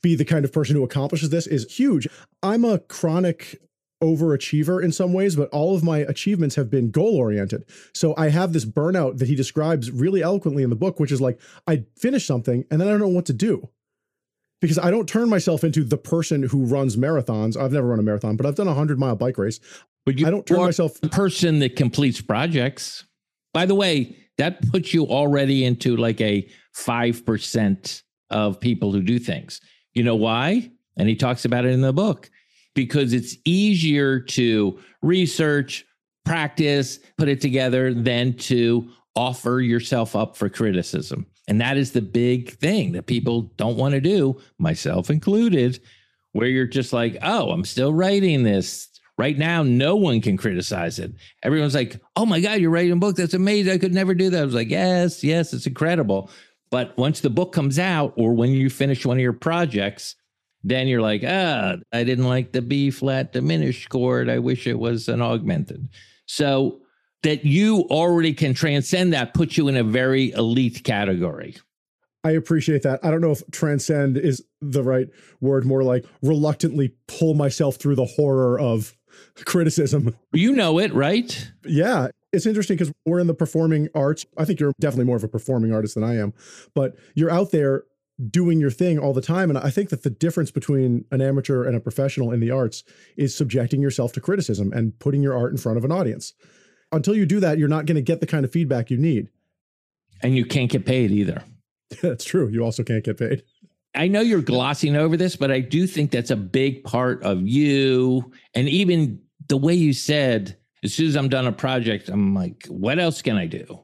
be 0.01 0.15
the 0.15 0.25
kind 0.25 0.45
of 0.45 0.53
person 0.53 0.75
who 0.75 0.83
accomplishes 0.83 1.29
this 1.29 1.47
is 1.47 1.69
huge. 1.71 2.07
I'm 2.43 2.63
a 2.63 2.79
chronic 2.79 3.61
overachiever 4.01 4.83
in 4.83 4.91
some 4.91 5.13
ways, 5.13 5.35
but 5.35 5.49
all 5.49 5.75
of 5.75 5.83
my 5.83 5.99
achievements 5.99 6.55
have 6.55 6.69
been 6.69 6.91
goal 6.91 7.15
oriented. 7.15 7.63
So 7.93 8.13
I 8.17 8.29
have 8.29 8.53
this 8.53 8.65
burnout 8.65 9.19
that 9.19 9.27
he 9.27 9.35
describes 9.35 9.91
really 9.91 10.21
eloquently 10.21 10.63
in 10.63 10.69
the 10.69 10.75
book, 10.75 10.99
which 10.99 11.11
is 11.11 11.21
like 11.21 11.39
I 11.67 11.85
finish 11.97 12.25
something 12.25 12.65
and 12.69 12.81
then 12.81 12.87
I 12.87 12.91
don't 12.91 12.99
know 12.99 13.07
what 13.07 13.25
to 13.27 13.33
do 13.33 13.69
because 14.59 14.77
I 14.77 14.91
don't 14.91 15.07
turn 15.07 15.29
myself 15.29 15.63
into 15.63 15.83
the 15.83 15.97
person 15.97 16.43
who 16.43 16.65
runs 16.65 16.95
marathons. 16.95 17.57
I've 17.57 17.71
never 17.71 17.87
run 17.87 17.99
a 17.99 18.03
marathon, 18.03 18.35
but 18.35 18.45
I've 18.45 18.55
done 18.55 18.67
a 18.67 18.73
hundred 18.73 18.99
mile 18.99 19.15
bike 19.15 19.37
race. 19.37 19.59
But 20.05 20.17
you 20.19 20.27
I 20.27 20.31
don't 20.31 20.45
turn 20.45 20.59
myself 20.59 20.99
the 20.99 21.09
person 21.09 21.59
that 21.59 21.75
completes 21.75 22.21
projects. 22.21 23.05
By 23.53 23.65
the 23.65 23.75
way, 23.75 24.15
that 24.37 24.67
puts 24.71 24.93
you 24.93 25.05
already 25.05 25.65
into 25.65 25.95
like 25.95 26.21
a 26.21 26.49
five 26.73 27.25
percent 27.25 28.03
of 28.29 28.59
people 28.59 28.91
who 28.91 29.01
do 29.01 29.19
things. 29.19 29.61
You 29.93 30.03
know 30.03 30.15
why? 30.15 30.71
And 30.97 31.07
he 31.07 31.15
talks 31.15 31.45
about 31.45 31.65
it 31.65 31.71
in 31.71 31.81
the 31.81 31.93
book 31.93 32.29
because 32.73 33.13
it's 33.13 33.35
easier 33.45 34.19
to 34.19 34.79
research, 35.01 35.85
practice, 36.25 36.99
put 37.17 37.27
it 37.27 37.41
together 37.41 37.93
than 37.93 38.33
to 38.33 38.89
offer 39.15 39.59
yourself 39.59 40.15
up 40.15 40.37
for 40.37 40.49
criticism. 40.49 41.25
And 41.47 41.59
that 41.59 41.77
is 41.77 41.91
the 41.91 42.01
big 42.01 42.51
thing 42.57 42.93
that 42.93 43.07
people 43.07 43.51
don't 43.57 43.77
want 43.77 43.93
to 43.93 44.01
do, 44.01 44.39
myself 44.57 45.09
included, 45.09 45.79
where 46.31 46.47
you're 46.47 46.67
just 46.67 46.93
like, 46.93 47.17
oh, 47.21 47.49
I'm 47.49 47.65
still 47.65 47.93
writing 47.93 48.43
this. 48.43 48.87
Right 49.17 49.37
now, 49.37 49.61
no 49.61 49.97
one 49.97 50.21
can 50.21 50.37
criticize 50.37 50.97
it. 50.97 51.11
Everyone's 51.43 51.75
like, 51.75 51.99
oh 52.15 52.25
my 52.25 52.39
God, 52.39 52.59
you're 52.59 52.71
writing 52.71 52.93
a 52.93 52.95
book. 52.95 53.17
That's 53.17 53.33
amazing. 53.33 53.73
I 53.73 53.77
could 53.77 53.93
never 53.93 54.15
do 54.15 54.29
that. 54.29 54.41
I 54.41 54.45
was 54.45 54.55
like, 54.55 54.69
yes, 54.69 55.23
yes, 55.23 55.53
it's 55.53 55.67
incredible. 55.67 56.31
But 56.71 56.97
once 56.97 57.19
the 57.19 57.29
book 57.29 57.51
comes 57.51 57.77
out 57.77 58.13
or 58.15 58.33
when 58.33 58.51
you 58.51 58.69
finish 58.69 59.05
one 59.05 59.17
of 59.17 59.21
your 59.21 59.33
projects, 59.33 60.15
then 60.63 60.87
you're 60.87 61.01
like, 61.01 61.23
ah, 61.25 61.77
I 61.91 62.03
didn't 62.03 62.27
like 62.27 62.51
the 62.51 62.61
B 62.61 62.91
flat 62.91 63.33
diminished 63.33 63.89
chord. 63.89 64.29
I 64.29 64.39
wish 64.39 64.67
it 64.67 64.79
was 64.79 65.07
an 65.07 65.21
augmented. 65.21 65.89
So 66.25 66.81
that 67.23 67.45
you 67.45 67.81
already 67.89 68.33
can 68.33 68.53
transcend 68.53 69.13
that 69.13 69.33
puts 69.33 69.57
you 69.57 69.67
in 69.67 69.77
a 69.77 69.83
very 69.83 70.31
elite 70.31 70.83
category. 70.83 71.55
I 72.23 72.31
appreciate 72.31 72.83
that. 72.83 72.99
I 73.03 73.09
don't 73.09 73.21
know 73.21 73.31
if 73.31 73.41
transcend 73.51 74.17
is 74.17 74.43
the 74.61 74.83
right 74.83 75.07
word, 75.39 75.65
more 75.65 75.83
like 75.83 76.05
reluctantly 76.21 76.93
pull 77.07 77.33
myself 77.33 77.77
through 77.77 77.95
the 77.95 78.05
horror 78.05 78.59
of 78.59 78.95
criticism. 79.45 80.15
You 80.31 80.53
know 80.53 80.79
it, 80.79 80.93
right? 80.93 81.51
Yeah. 81.65 82.09
It's 82.31 82.45
interesting 82.45 82.77
because 82.77 82.93
we're 83.05 83.19
in 83.19 83.27
the 83.27 83.33
performing 83.33 83.89
arts. 83.93 84.25
I 84.37 84.45
think 84.45 84.59
you're 84.59 84.73
definitely 84.79 85.05
more 85.05 85.17
of 85.17 85.23
a 85.23 85.27
performing 85.27 85.73
artist 85.73 85.95
than 85.95 86.03
I 86.03 86.17
am, 86.17 86.33
but 86.73 86.95
you're 87.15 87.31
out 87.31 87.51
there 87.51 87.83
doing 88.29 88.59
your 88.59 88.71
thing 88.71 88.99
all 88.99 89.13
the 89.13 89.21
time. 89.21 89.49
And 89.49 89.57
I 89.57 89.69
think 89.69 89.89
that 89.89 90.03
the 90.03 90.09
difference 90.09 90.51
between 90.51 91.05
an 91.11 91.21
amateur 91.21 91.63
and 91.63 91.75
a 91.75 91.79
professional 91.79 92.31
in 92.31 92.39
the 92.39 92.51
arts 92.51 92.83
is 93.17 93.35
subjecting 93.35 93.81
yourself 93.81 94.13
to 94.13 94.21
criticism 94.21 94.71
and 94.73 94.97
putting 94.99 95.21
your 95.21 95.37
art 95.37 95.51
in 95.51 95.57
front 95.57 95.77
of 95.77 95.85
an 95.85 95.91
audience. 95.91 96.33
Until 96.91 97.15
you 97.15 97.25
do 97.25 97.39
that, 97.39 97.57
you're 97.57 97.67
not 97.67 97.85
going 97.85 97.95
to 97.95 98.01
get 98.01 98.19
the 98.19 98.27
kind 98.27 98.45
of 98.45 98.51
feedback 98.51 98.89
you 98.89 98.97
need. 98.97 99.29
And 100.21 100.35
you 100.35 100.45
can't 100.45 100.69
get 100.69 100.85
paid 100.85 101.11
either. 101.11 101.43
That's 102.01 102.25
true. 102.25 102.47
You 102.49 102.63
also 102.63 102.83
can't 102.83 103.03
get 103.03 103.17
paid. 103.17 103.43
I 103.95 104.07
know 104.07 104.21
you're 104.21 104.41
glossing 104.41 104.95
over 104.95 105.17
this, 105.17 105.35
but 105.35 105.51
I 105.51 105.59
do 105.59 105.85
think 105.85 106.11
that's 106.11 106.31
a 106.31 106.37
big 106.37 106.85
part 106.85 107.21
of 107.23 107.45
you. 107.45 108.31
And 108.53 108.69
even 108.69 109.19
the 109.49 109.57
way 109.57 109.73
you 109.73 109.91
said, 109.91 110.57
as 110.81 110.93
soon 110.93 111.07
as 111.07 111.17
I'm 111.17 111.27
done 111.27 111.45
a 111.45 111.51
project, 111.51 112.07
I'm 112.07 112.33
like, 112.33 112.65
what 112.67 112.99
else 112.99 113.21
can 113.21 113.35
I 113.35 113.47
do? 113.47 113.83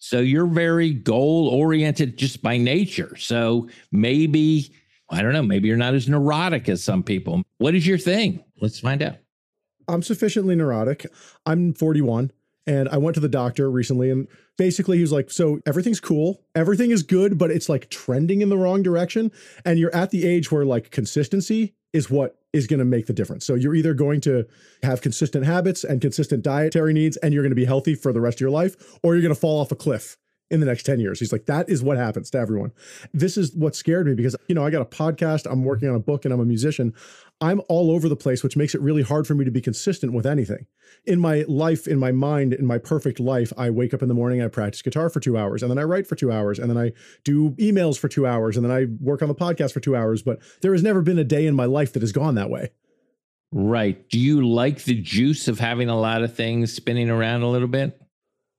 So 0.00 0.20
you're 0.20 0.46
very 0.46 0.92
goal 0.94 1.48
oriented 1.48 2.16
just 2.16 2.42
by 2.42 2.56
nature. 2.56 3.14
So 3.16 3.68
maybe, 3.92 4.72
I 5.10 5.22
don't 5.22 5.34
know, 5.34 5.42
maybe 5.42 5.68
you're 5.68 5.76
not 5.76 5.94
as 5.94 6.08
neurotic 6.08 6.68
as 6.70 6.82
some 6.82 7.02
people. 7.02 7.42
What 7.58 7.74
is 7.74 7.86
your 7.86 7.98
thing? 7.98 8.42
Let's 8.60 8.80
find 8.80 9.02
out. 9.02 9.16
I'm 9.88 10.02
sufficiently 10.02 10.56
neurotic. 10.56 11.06
I'm 11.44 11.74
41 11.74 12.32
and 12.66 12.88
I 12.88 12.96
went 12.96 13.14
to 13.14 13.20
the 13.20 13.28
doctor 13.28 13.70
recently 13.70 14.10
and 14.10 14.26
basically 14.60 14.98
he 14.98 15.02
was 15.02 15.10
like, 15.10 15.30
So 15.30 15.58
everything's 15.64 16.00
cool. 16.00 16.42
Everything 16.54 16.90
is 16.90 17.02
good, 17.02 17.38
but 17.38 17.50
it's 17.50 17.70
like 17.70 17.88
trending 17.88 18.42
in 18.42 18.50
the 18.50 18.58
wrong 18.58 18.82
direction. 18.82 19.32
And 19.64 19.78
you're 19.78 19.94
at 19.94 20.10
the 20.10 20.26
age 20.28 20.52
where 20.52 20.66
like 20.66 20.90
consistency 20.90 21.74
is 21.94 22.10
what 22.10 22.36
is 22.52 22.66
going 22.66 22.78
to 22.78 22.84
make 22.84 23.06
the 23.06 23.14
difference. 23.14 23.46
So 23.46 23.54
you're 23.54 23.74
either 23.74 23.94
going 23.94 24.20
to 24.22 24.44
have 24.82 25.00
consistent 25.00 25.46
habits 25.46 25.82
and 25.82 26.02
consistent 26.02 26.42
dietary 26.42 26.92
needs 26.92 27.16
and 27.16 27.32
you're 27.32 27.42
going 27.42 27.52
to 27.52 27.56
be 27.56 27.64
healthy 27.64 27.94
for 27.94 28.12
the 28.12 28.20
rest 28.20 28.36
of 28.36 28.42
your 28.42 28.50
life, 28.50 28.76
or 29.02 29.14
you're 29.14 29.22
going 29.22 29.34
to 29.34 29.40
fall 29.40 29.60
off 29.60 29.72
a 29.72 29.76
cliff 29.76 30.18
in 30.50 30.60
the 30.60 30.66
next 30.66 30.82
10 30.82 31.00
years. 31.00 31.18
He's 31.20 31.32
like, 31.32 31.46
that 31.46 31.70
is 31.70 31.82
what 31.82 31.96
happens 31.96 32.30
to 32.32 32.38
everyone. 32.38 32.72
This 33.14 33.38
is 33.38 33.54
what 33.54 33.74
scared 33.74 34.06
me 34.06 34.14
because, 34.14 34.36
you 34.48 34.54
know, 34.54 34.66
I 34.66 34.70
got 34.70 34.82
a 34.82 34.84
podcast, 34.84 35.50
I'm 35.50 35.64
working 35.64 35.88
on 35.88 35.94
a 35.94 36.00
book, 36.00 36.24
and 36.24 36.34
I'm 36.34 36.40
a 36.40 36.44
musician. 36.44 36.92
I'm 37.40 37.62
all 37.68 37.90
over 37.90 38.08
the 38.08 38.16
place, 38.16 38.42
which 38.42 38.56
makes 38.56 38.74
it 38.74 38.82
really 38.82 39.02
hard 39.02 39.26
for 39.26 39.34
me 39.34 39.46
to 39.46 39.50
be 39.50 39.62
consistent 39.62 40.12
with 40.12 40.26
anything. 40.26 40.66
In 41.06 41.18
my 41.18 41.44
life, 41.48 41.88
in 41.88 41.98
my 41.98 42.12
mind, 42.12 42.52
in 42.52 42.66
my 42.66 42.76
perfect 42.76 43.18
life, 43.18 43.50
I 43.56 43.70
wake 43.70 43.94
up 43.94 44.02
in 44.02 44.08
the 44.08 44.14
morning, 44.14 44.42
I 44.42 44.48
practice 44.48 44.82
guitar 44.82 45.08
for 45.08 45.20
two 45.20 45.38
hours, 45.38 45.62
and 45.62 45.70
then 45.70 45.78
I 45.78 45.84
write 45.84 46.06
for 46.06 46.16
two 46.16 46.30
hours, 46.30 46.58
and 46.58 46.68
then 46.68 46.76
I 46.76 46.92
do 47.24 47.52
emails 47.52 47.98
for 47.98 48.08
two 48.08 48.26
hours, 48.26 48.56
and 48.56 48.64
then 48.64 48.72
I 48.72 48.86
work 49.00 49.22
on 49.22 49.28
the 49.28 49.34
podcast 49.34 49.72
for 49.72 49.80
two 49.80 49.96
hours. 49.96 50.22
But 50.22 50.40
there 50.60 50.72
has 50.72 50.82
never 50.82 51.00
been 51.00 51.18
a 51.18 51.24
day 51.24 51.46
in 51.46 51.54
my 51.54 51.64
life 51.64 51.94
that 51.94 52.02
has 52.02 52.12
gone 52.12 52.34
that 52.34 52.50
way. 52.50 52.70
Right. 53.52 54.08
Do 54.10 54.18
you 54.18 54.46
like 54.46 54.84
the 54.84 55.00
juice 55.00 55.48
of 55.48 55.58
having 55.58 55.88
a 55.88 55.98
lot 55.98 56.22
of 56.22 56.34
things 56.34 56.72
spinning 56.72 57.10
around 57.10 57.42
a 57.42 57.48
little 57.48 57.68
bit? 57.68 58.00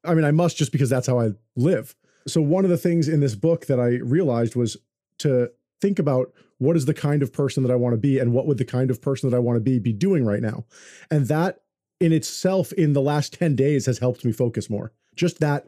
I 0.04 0.16
mean, 0.16 0.26
I 0.26 0.32
must 0.32 0.58
just 0.58 0.72
because 0.72 0.90
that's 0.90 1.08
how 1.08 1.20
I 1.20 1.32
live. 1.56 1.96
So, 2.28 2.42
one 2.42 2.66
of 2.66 2.72
the 2.72 2.78
things 2.78 3.08
in 3.08 3.20
this 3.20 3.36
book 3.36 3.68
that 3.68 3.80
I 3.80 4.00
realized 4.04 4.56
was 4.56 4.78
to 5.20 5.52
think 5.82 6.00
about 6.00 6.32
what 6.60 6.78
is 6.78 6.86
the 6.86 6.94
kind 6.94 7.24
of 7.24 7.34
person 7.34 7.64
that 7.64 7.72
I 7.72 7.76
want 7.76 7.94
to 7.94 7.98
be 7.98 8.20
and 8.20 8.34
what 8.34 8.46
would 8.46 8.58
the 8.58 8.66
kind 8.66 8.92
of 8.92 9.02
person 9.02 9.30
that 9.30 9.36
I 9.36 9.40
want 9.40 9.58
to 9.58 9.62
be 9.62 9.80
be 9.80 9.94
doing 9.94 10.24
right 10.26 10.42
now. 10.42 10.66
And 11.10 11.28
that 11.28 11.62
in 12.00 12.14
itself, 12.14 12.72
in 12.74 12.94
the 12.94 13.02
last 13.02 13.34
10 13.34 13.56
days, 13.56 13.86
has 13.88 14.00
helped 14.00 14.24
me 14.24 14.32
focus 14.32 14.70
more. 14.70 14.92
Just 15.16 15.40
that 15.40 15.68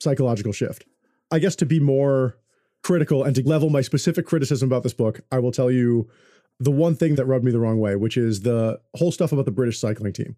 psychological 0.00 0.52
shift. 0.52 0.84
I 1.30 1.38
guess 1.38 1.56
to 1.56 1.66
be 1.66 1.80
more 1.80 2.38
critical 2.82 3.24
and 3.24 3.34
to 3.34 3.42
level 3.42 3.70
my 3.70 3.80
specific 3.80 4.26
criticism 4.26 4.68
about 4.68 4.82
this 4.82 4.94
book, 4.94 5.20
I 5.32 5.38
will 5.38 5.52
tell 5.52 5.70
you 5.70 6.08
the 6.60 6.70
one 6.70 6.94
thing 6.94 7.16
that 7.16 7.26
rubbed 7.26 7.44
me 7.44 7.50
the 7.50 7.58
wrong 7.58 7.78
way, 7.78 7.96
which 7.96 8.16
is 8.16 8.42
the 8.42 8.80
whole 8.94 9.12
stuff 9.12 9.32
about 9.32 9.44
the 9.44 9.50
British 9.50 9.78
cycling 9.78 10.12
team. 10.12 10.36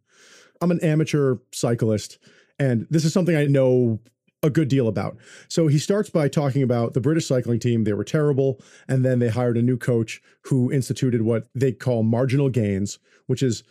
I'm 0.60 0.70
an 0.70 0.82
amateur 0.82 1.36
cyclist 1.52 2.18
and 2.58 2.86
this 2.90 3.04
is 3.04 3.12
something 3.12 3.36
I 3.36 3.46
know 3.46 4.00
a 4.42 4.50
good 4.50 4.68
deal 4.68 4.86
about. 4.86 5.16
So 5.48 5.66
he 5.66 5.78
starts 5.78 6.10
by 6.10 6.28
talking 6.28 6.62
about 6.62 6.94
the 6.94 7.00
British 7.00 7.26
cycling 7.26 7.58
team. 7.58 7.84
They 7.84 7.92
were 7.92 8.04
terrible. 8.04 8.60
And 8.86 9.04
then 9.04 9.18
they 9.18 9.28
hired 9.28 9.56
a 9.56 9.62
new 9.62 9.76
coach 9.76 10.22
who 10.42 10.70
instituted 10.70 11.22
what 11.22 11.48
they 11.54 11.72
call 11.72 12.02
marginal 12.02 12.48
gains, 12.48 12.98
which 13.26 13.42
is 13.42 13.64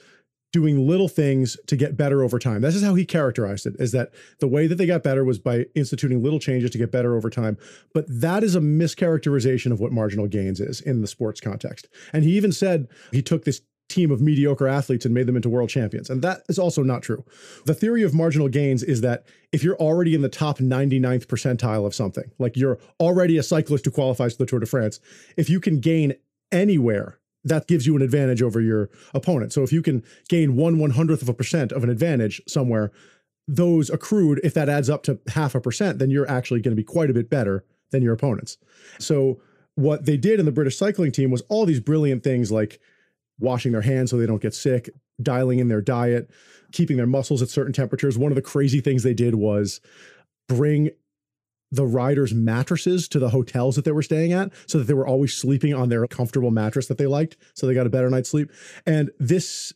doing 0.53 0.87
little 0.87 1.07
things 1.07 1.57
to 1.67 1.75
get 1.75 1.97
better 1.97 2.23
over 2.23 2.39
time. 2.39 2.61
This 2.61 2.75
is 2.75 2.83
how 2.83 2.95
he 2.95 3.05
characterized 3.05 3.65
it 3.65 3.75
is 3.79 3.91
that 3.91 4.11
the 4.39 4.47
way 4.47 4.65
that 4.67 4.75
they 4.75 4.85
got 4.85 5.03
better 5.03 5.25
was 5.25 5.39
by 5.39 5.65
instituting 5.75 6.23
little 6.23 6.39
changes 6.39 6.71
to 6.71 6.77
get 6.77 6.91
better 6.91 7.15
over 7.15 7.29
time. 7.29 7.57
But 7.93 8.05
that 8.07 8.43
is 8.43 8.55
a 8.55 8.61
mischaracterization 8.61 9.71
of 9.71 9.79
what 9.79 9.91
marginal 9.91 10.27
gains 10.27 10.59
is 10.59 10.81
in 10.81 11.01
the 11.01 11.07
sports 11.07 11.41
context. 11.41 11.89
And 12.13 12.23
he 12.23 12.35
even 12.37 12.51
said 12.51 12.87
he 13.11 13.21
took 13.21 13.43
this 13.43 13.61
team 13.89 14.11
of 14.11 14.21
mediocre 14.21 14.67
athletes 14.67 15.05
and 15.05 15.13
made 15.13 15.27
them 15.27 15.35
into 15.35 15.49
world 15.49 15.69
champions. 15.69 16.09
And 16.09 16.21
that 16.21 16.43
is 16.49 16.59
also 16.59 16.83
not 16.83 17.01
true. 17.01 17.23
The 17.65 17.73
theory 17.73 18.03
of 18.03 18.13
marginal 18.13 18.49
gains 18.49 18.83
is 18.83 19.01
that 19.01 19.25
if 19.51 19.63
you're 19.63 19.77
already 19.77 20.13
in 20.13 20.21
the 20.21 20.29
top 20.29 20.57
99th 20.57 21.27
percentile 21.27 21.85
of 21.85 21.95
something, 21.95 22.31
like 22.37 22.57
you're 22.57 22.79
already 22.99 23.37
a 23.37 23.43
cyclist 23.43 23.85
who 23.85 23.91
qualifies 23.91 24.33
for 24.33 24.43
the 24.43 24.45
Tour 24.45 24.59
de 24.59 24.65
France, 24.65 24.99
if 25.37 25.49
you 25.49 25.59
can 25.59 25.79
gain 25.79 26.13
anywhere, 26.51 27.19
that 27.43 27.67
gives 27.67 27.87
you 27.87 27.95
an 27.95 28.01
advantage 28.01 28.41
over 28.41 28.59
your 28.59 28.89
opponent. 29.13 29.53
So 29.53 29.63
if 29.63 29.71
you 29.71 29.81
can 29.81 30.03
gain 30.27 30.55
one 30.55 30.79
one 30.79 30.91
hundredth 30.91 31.21
of 31.21 31.29
a 31.29 31.33
percent 31.33 31.71
of 31.71 31.83
an 31.83 31.89
advantage 31.89 32.41
somewhere, 32.47 32.91
those 33.47 33.89
accrued, 33.89 34.41
if 34.43 34.53
that 34.55 34.67
adds 34.67 34.89
up 34.89 35.03
to 35.03 35.19
half 35.29 35.55
a 35.55 35.61
percent, 35.61 35.99
then 35.99 36.09
you're 36.09 36.29
actually 36.29 36.59
going 36.59 36.75
to 36.75 36.81
be 36.81 36.83
quite 36.83 37.09
a 37.09 37.13
bit 37.13 37.29
better 37.29 37.63
than 37.91 38.03
your 38.03 38.13
opponents. 38.13 38.57
So 38.99 39.39
what 39.75 40.05
they 40.05 40.17
did 40.17 40.39
in 40.39 40.45
the 40.45 40.51
British 40.51 40.77
cycling 40.77 41.11
team 41.11 41.31
was 41.31 41.41
all 41.47 41.65
these 41.65 41.79
brilliant 41.79 42.23
things 42.23 42.51
like 42.51 42.81
washing 43.39 43.71
their 43.71 43.81
hands 43.81 44.11
so 44.11 44.17
they 44.17 44.25
don't 44.25 44.41
get 44.41 44.53
sick, 44.53 44.89
dialing 45.21 45.59
in 45.59 45.67
their 45.67 45.81
diet, 45.81 46.29
keeping 46.71 46.97
their 46.97 47.07
muscles 47.07 47.41
at 47.41 47.49
certain 47.49 47.73
temperatures. 47.73 48.17
One 48.17 48.31
of 48.31 48.35
the 48.35 48.41
crazy 48.41 48.81
things 48.81 49.03
they 49.03 49.13
did 49.13 49.35
was 49.35 49.81
bring 50.47 50.91
the 51.71 51.85
riders' 51.85 52.33
mattresses 52.33 53.07
to 53.09 53.19
the 53.19 53.29
hotels 53.29 53.75
that 53.75 53.85
they 53.85 53.91
were 53.91 54.01
staying 54.01 54.31
at 54.31 54.51
so 54.67 54.77
that 54.77 54.85
they 54.85 54.93
were 54.93 55.07
always 55.07 55.33
sleeping 55.33 55.73
on 55.73 55.89
their 55.89 56.07
comfortable 56.07 56.51
mattress 56.51 56.87
that 56.87 56.97
they 56.97 57.07
liked. 57.07 57.37
So 57.53 57.67
they 57.67 57.73
got 57.73 57.87
a 57.87 57.89
better 57.89 58.09
night's 58.09 58.29
sleep. 58.29 58.51
And 58.85 59.11
this 59.19 59.73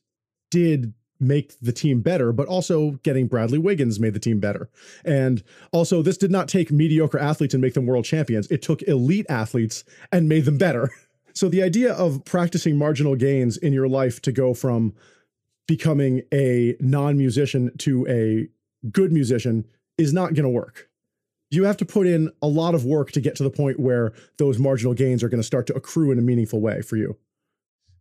did 0.49 0.93
make 1.19 1.57
the 1.59 1.71
team 1.71 2.01
better, 2.01 2.31
but 2.31 2.47
also 2.47 2.91
getting 3.03 3.27
Bradley 3.27 3.59
Wiggins 3.59 3.99
made 3.99 4.13
the 4.13 4.19
team 4.19 4.39
better. 4.39 4.69
And 5.05 5.43
also, 5.71 6.01
this 6.01 6.17
did 6.17 6.31
not 6.31 6.47
take 6.47 6.71
mediocre 6.71 7.19
athletes 7.19 7.53
and 7.53 7.61
make 7.61 7.75
them 7.75 7.85
world 7.85 8.05
champions. 8.05 8.49
It 8.49 8.61
took 8.61 8.81
elite 8.83 9.27
athletes 9.29 9.83
and 10.11 10.27
made 10.27 10.45
them 10.45 10.57
better. 10.57 10.89
So 11.33 11.49
the 11.49 11.63
idea 11.63 11.93
of 11.93 12.23
practicing 12.25 12.77
marginal 12.77 13.15
gains 13.15 13.57
in 13.57 13.73
your 13.73 13.87
life 13.87 14.21
to 14.23 14.31
go 14.31 14.53
from 14.53 14.93
becoming 15.67 16.21
a 16.33 16.75
non-musician 16.79 17.77
to 17.79 18.07
a 18.07 18.49
good 18.89 19.11
musician 19.11 19.65
is 19.97 20.13
not 20.13 20.33
going 20.33 20.43
to 20.43 20.49
work. 20.49 20.89
You 21.49 21.65
have 21.65 21.77
to 21.77 21.85
put 21.85 22.07
in 22.07 22.31
a 22.41 22.47
lot 22.47 22.75
of 22.75 22.85
work 22.85 23.11
to 23.11 23.21
get 23.21 23.35
to 23.35 23.43
the 23.43 23.49
point 23.49 23.79
where 23.79 24.13
those 24.37 24.57
marginal 24.57 24.93
gains 24.93 25.21
are 25.21 25.29
going 25.29 25.41
to 25.41 25.47
start 25.47 25.67
to 25.67 25.75
accrue 25.75 26.11
in 26.11 26.17
a 26.17 26.21
meaningful 26.21 26.61
way 26.61 26.81
for 26.81 26.95
you. 26.97 27.17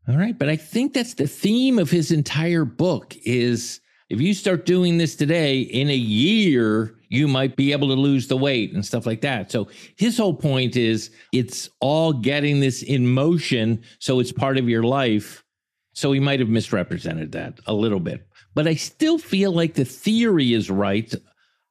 All 0.09 0.17
right, 0.17 0.39
but 0.39 0.49
I 0.49 0.57
think 0.57 0.95
that's 0.95 1.15
the 1.15 1.27
theme 1.27 1.79
of 1.79 1.91
his 1.91 2.11
entire 2.11 2.65
book 2.65 3.15
is 3.25 3.81
if 4.09 4.21
you 4.21 4.35
start 4.35 4.67
doing 4.67 4.99
this 4.99 5.15
today 5.15 5.61
in 5.61 5.91
a 5.91 5.97
year 5.97 6.97
you 7.11 7.29
might 7.29 7.57
be 7.57 7.73
able 7.73 7.89
to 7.89 7.95
lose 7.95 8.29
the 8.29 8.37
weight 8.37 8.73
and 8.73 8.87
stuff 8.87 9.05
like 9.05 9.21
that. 9.21 9.51
So 9.51 9.69
his 9.97 10.17
whole 10.17 10.33
point 10.33 10.77
is 10.77 11.11
it's 11.33 11.69
all 11.81 12.13
getting 12.13 12.61
this 12.61 12.83
in 12.83 13.07
motion 13.07 13.83
so 13.99 14.21
it's 14.21 14.33
part 14.33 14.57
of 14.57 14.69
your 14.69 14.85
life. 14.85 15.45
So 15.93 16.13
he 16.13 16.21
might 16.21 16.39
have 16.41 16.49
misrepresented 16.49 17.33
that 17.33 17.59
a 17.67 17.75
little 17.75 18.01
bit. 18.01 18.27
But 18.55 18.69
I 18.69 18.75
still 18.75 19.19
feel 19.19 19.53
like 19.53 19.75
the 19.75 19.85
theory 19.85 20.55
is 20.55 20.71
right 20.71 21.13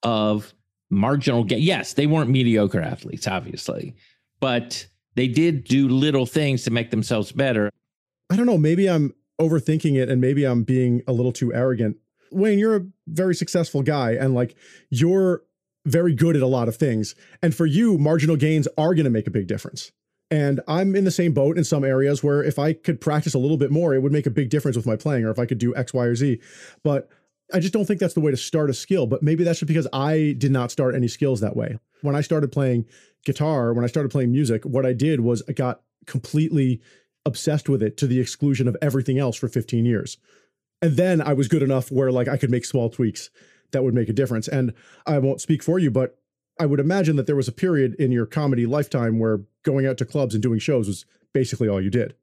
of 0.03 0.53
marginal 0.89 1.45
gain. 1.45 1.61
Yes, 1.61 1.93
they 1.93 2.05
weren't 2.05 2.29
mediocre 2.29 2.81
athletes, 2.81 3.27
obviously, 3.27 3.95
but 4.41 4.85
they 5.15 5.27
did 5.27 5.63
do 5.63 5.87
little 5.87 6.25
things 6.25 6.63
to 6.65 6.71
make 6.71 6.91
themselves 6.91 7.31
better. 7.31 7.69
I 8.29 8.35
don't 8.35 8.45
know. 8.45 8.57
Maybe 8.57 8.89
I'm 8.89 9.13
overthinking 9.39 9.95
it 9.95 10.09
and 10.09 10.19
maybe 10.19 10.43
I'm 10.43 10.63
being 10.63 11.01
a 11.07 11.13
little 11.13 11.31
too 11.31 11.53
arrogant. 11.53 11.97
Wayne, 12.31 12.59
you're 12.59 12.75
a 12.75 12.85
very 13.07 13.35
successful 13.35 13.81
guy 13.81 14.11
and 14.11 14.33
like 14.33 14.55
you're 14.89 15.43
very 15.85 16.13
good 16.13 16.35
at 16.35 16.41
a 16.41 16.47
lot 16.47 16.67
of 16.67 16.75
things. 16.75 17.15
And 17.41 17.55
for 17.55 17.65
you, 17.65 17.97
marginal 17.97 18.35
gains 18.35 18.67
are 18.77 18.93
going 18.93 19.05
to 19.05 19.09
make 19.09 19.27
a 19.27 19.31
big 19.31 19.47
difference. 19.47 19.91
And 20.31 20.61
I'm 20.67 20.95
in 20.95 21.05
the 21.05 21.11
same 21.11 21.33
boat 21.33 21.57
in 21.57 21.63
some 21.63 21.83
areas 21.83 22.23
where 22.23 22.43
if 22.43 22.59
I 22.59 22.73
could 22.73 23.01
practice 23.01 23.33
a 23.33 23.39
little 23.39 23.57
bit 23.57 23.71
more, 23.71 23.95
it 23.95 24.03
would 24.03 24.11
make 24.11 24.27
a 24.27 24.31
big 24.31 24.49
difference 24.49 24.77
with 24.77 24.85
my 24.85 24.95
playing, 24.95 25.25
or 25.25 25.31
if 25.31 25.39
I 25.39 25.45
could 25.45 25.57
do 25.57 25.75
X, 25.75 25.93
Y, 25.93 26.05
or 26.05 26.15
Z. 26.15 26.39
But 26.83 27.09
I 27.51 27.59
just 27.59 27.73
don't 27.73 27.85
think 27.85 27.99
that's 27.99 28.13
the 28.13 28.19
way 28.19 28.29
to 28.29 28.37
start 28.37 28.69
a 28.69 28.73
skill. 28.73 29.07
But 29.07 29.23
maybe 29.23 29.43
that's 29.43 29.59
just 29.59 29.67
because 29.67 29.87
I 29.91 30.35
did 30.37 30.51
not 30.51 30.69
start 30.71 30.93
any 30.93 31.07
skills 31.07 31.41
that 31.41 31.55
way. 31.55 31.79
When 32.01 32.15
I 32.15 32.21
started 32.21 32.51
playing 32.51 32.85
guitar, 33.25 33.73
when 33.73 33.83
I 33.83 33.87
started 33.87 34.11
playing 34.11 34.31
music, 34.31 34.63
what 34.65 34.85
I 34.85 34.93
did 34.93 35.21
was 35.21 35.41
I 35.49 35.53
got 35.53 35.81
completely 36.05 36.79
obsessed 37.25 37.67
with 37.67 37.81
it 37.81 37.97
to 37.97 38.07
the 38.07 38.19
exclusion 38.19 38.67
of 38.67 38.77
everything 38.81 39.17
else 39.17 39.35
for 39.35 39.47
15 39.47 39.83
years. 39.85 40.17
And 40.81 40.95
then 40.95 41.21
I 41.21 41.33
was 41.33 41.47
good 41.47 41.63
enough 41.63 41.91
where 41.91 42.11
like 42.11 42.27
I 42.27 42.37
could 42.37 42.49
make 42.49 42.65
small 42.65 42.89
tweaks. 42.89 43.29
that 43.71 43.83
would 43.83 43.93
make 43.93 44.09
a 44.09 44.13
difference. 44.13 44.47
And 44.47 44.73
I 45.05 45.19
won't 45.19 45.41
speak 45.41 45.61
for 45.61 45.77
you, 45.77 45.91
but 45.91 46.17
I 46.59 46.65
would 46.65 46.79
imagine 46.79 47.15
that 47.17 47.27
there 47.27 47.35
was 47.35 47.47
a 47.47 47.53
period 47.53 47.95
in 47.95 48.11
your 48.11 48.25
comedy 48.25 48.65
lifetime 48.65 49.19
where 49.19 49.41
going 49.63 49.85
out 49.85 49.97
to 49.99 50.05
clubs 50.05 50.33
and 50.33 50.41
doing 50.41 50.59
shows 50.59 50.87
was 50.87 51.05
basically 51.33 51.69
all 51.69 51.81
you 51.81 51.89
did. 51.89 52.15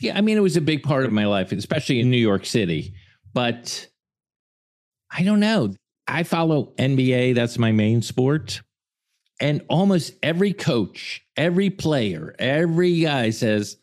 Yeah, 0.00 0.16
I 0.16 0.22
mean, 0.22 0.36
it 0.36 0.40
was 0.40 0.56
a 0.56 0.62
big 0.62 0.82
part 0.82 1.04
of 1.04 1.12
my 1.12 1.26
life, 1.26 1.52
especially 1.52 2.00
in 2.00 2.10
New 2.10 2.16
York 2.16 2.46
City. 2.46 2.94
But 3.34 3.88
I 5.10 5.22
don't 5.22 5.40
know. 5.40 5.74
I 6.08 6.22
follow 6.22 6.72
NBA, 6.78 7.34
that's 7.34 7.58
my 7.58 7.70
main 7.70 8.02
sport. 8.02 8.62
And 9.40 9.62
almost 9.68 10.14
every 10.22 10.52
coach, 10.52 11.22
every 11.36 11.70
player, 11.70 12.34
every 12.38 13.00
guy 13.00 13.30
says, 13.30 13.76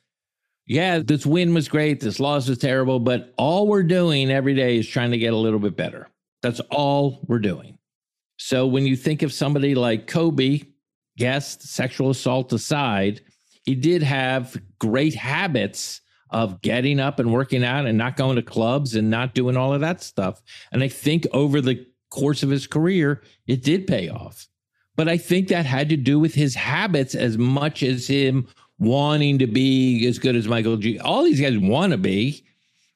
yeah, 0.68 1.00
this 1.00 1.26
win 1.26 1.54
was 1.54 1.70
great. 1.70 2.02
This 2.02 2.20
loss 2.20 2.48
was 2.50 2.58
terrible. 2.58 3.00
But 3.00 3.34
all 3.38 3.68
we're 3.68 3.84
doing 3.84 4.30
every 4.30 4.54
day 4.54 4.78
is 4.78 4.88
trying 4.88 5.12
to 5.12 5.18
get 5.18 5.34
a 5.34 5.38
little 5.38 5.60
bit 5.60 5.78
better. 5.78 6.10
That's 6.42 6.60
all 6.70 7.22
we're 7.28 7.40
doing. 7.40 7.78
So 8.38 8.68
when 8.68 8.86
you 8.86 8.96
think 8.96 9.24
of 9.24 9.34
somebody 9.34 9.74
like 9.74 10.08
Kobe, 10.08 10.62
yes, 11.16 11.58
sexual 11.70 12.10
assault 12.10 12.54
aside, 12.54 13.22
he 13.64 13.76
did 13.76 14.04
have 14.04 14.56
great 14.80 15.16
habits 15.16 16.02
of 16.30 16.62
getting 16.62 17.00
up 17.00 17.20
and 17.20 17.32
working 17.32 17.64
out 17.64 17.86
and 17.86 17.98
not 17.98 18.18
going 18.18 18.36
to 18.36 18.42
clubs 18.42 18.96
and 18.96 19.10
not 19.10 19.34
doing 19.34 19.56
all 19.56 19.74
of 19.74 19.82
that 19.82 20.04
stuff. 20.04 20.42
And 20.72 20.84
I 20.84 20.90
think 20.90 21.26
over 21.32 21.62
the 21.62 21.88
course 22.10 22.44
of 22.44 22.50
his 22.50 22.68
career, 22.68 23.24
it 23.48 23.64
did 23.64 23.88
pay 23.88 24.10
off. 24.10 24.48
But 24.98 25.08
I 25.08 25.18
think 25.18 25.48
that 25.48 25.66
had 25.66 25.90
to 25.90 25.98
do 25.98 26.20
with 26.20 26.34
his 26.34 26.56
habits 26.56 27.16
as 27.16 27.38
much 27.38 27.84
as 27.84 28.08
him 28.08 28.48
wanting 28.80 29.40
to 29.40 29.48
be 29.48 30.06
as 30.08 30.20
good 30.20 30.36
as 30.36 30.48
Michael 30.48 30.78
G. 30.78 31.00
All 31.00 31.24
these 31.24 31.42
guys 31.42 31.58
want 31.58 31.92
to 31.92 31.98
be, 31.98 32.44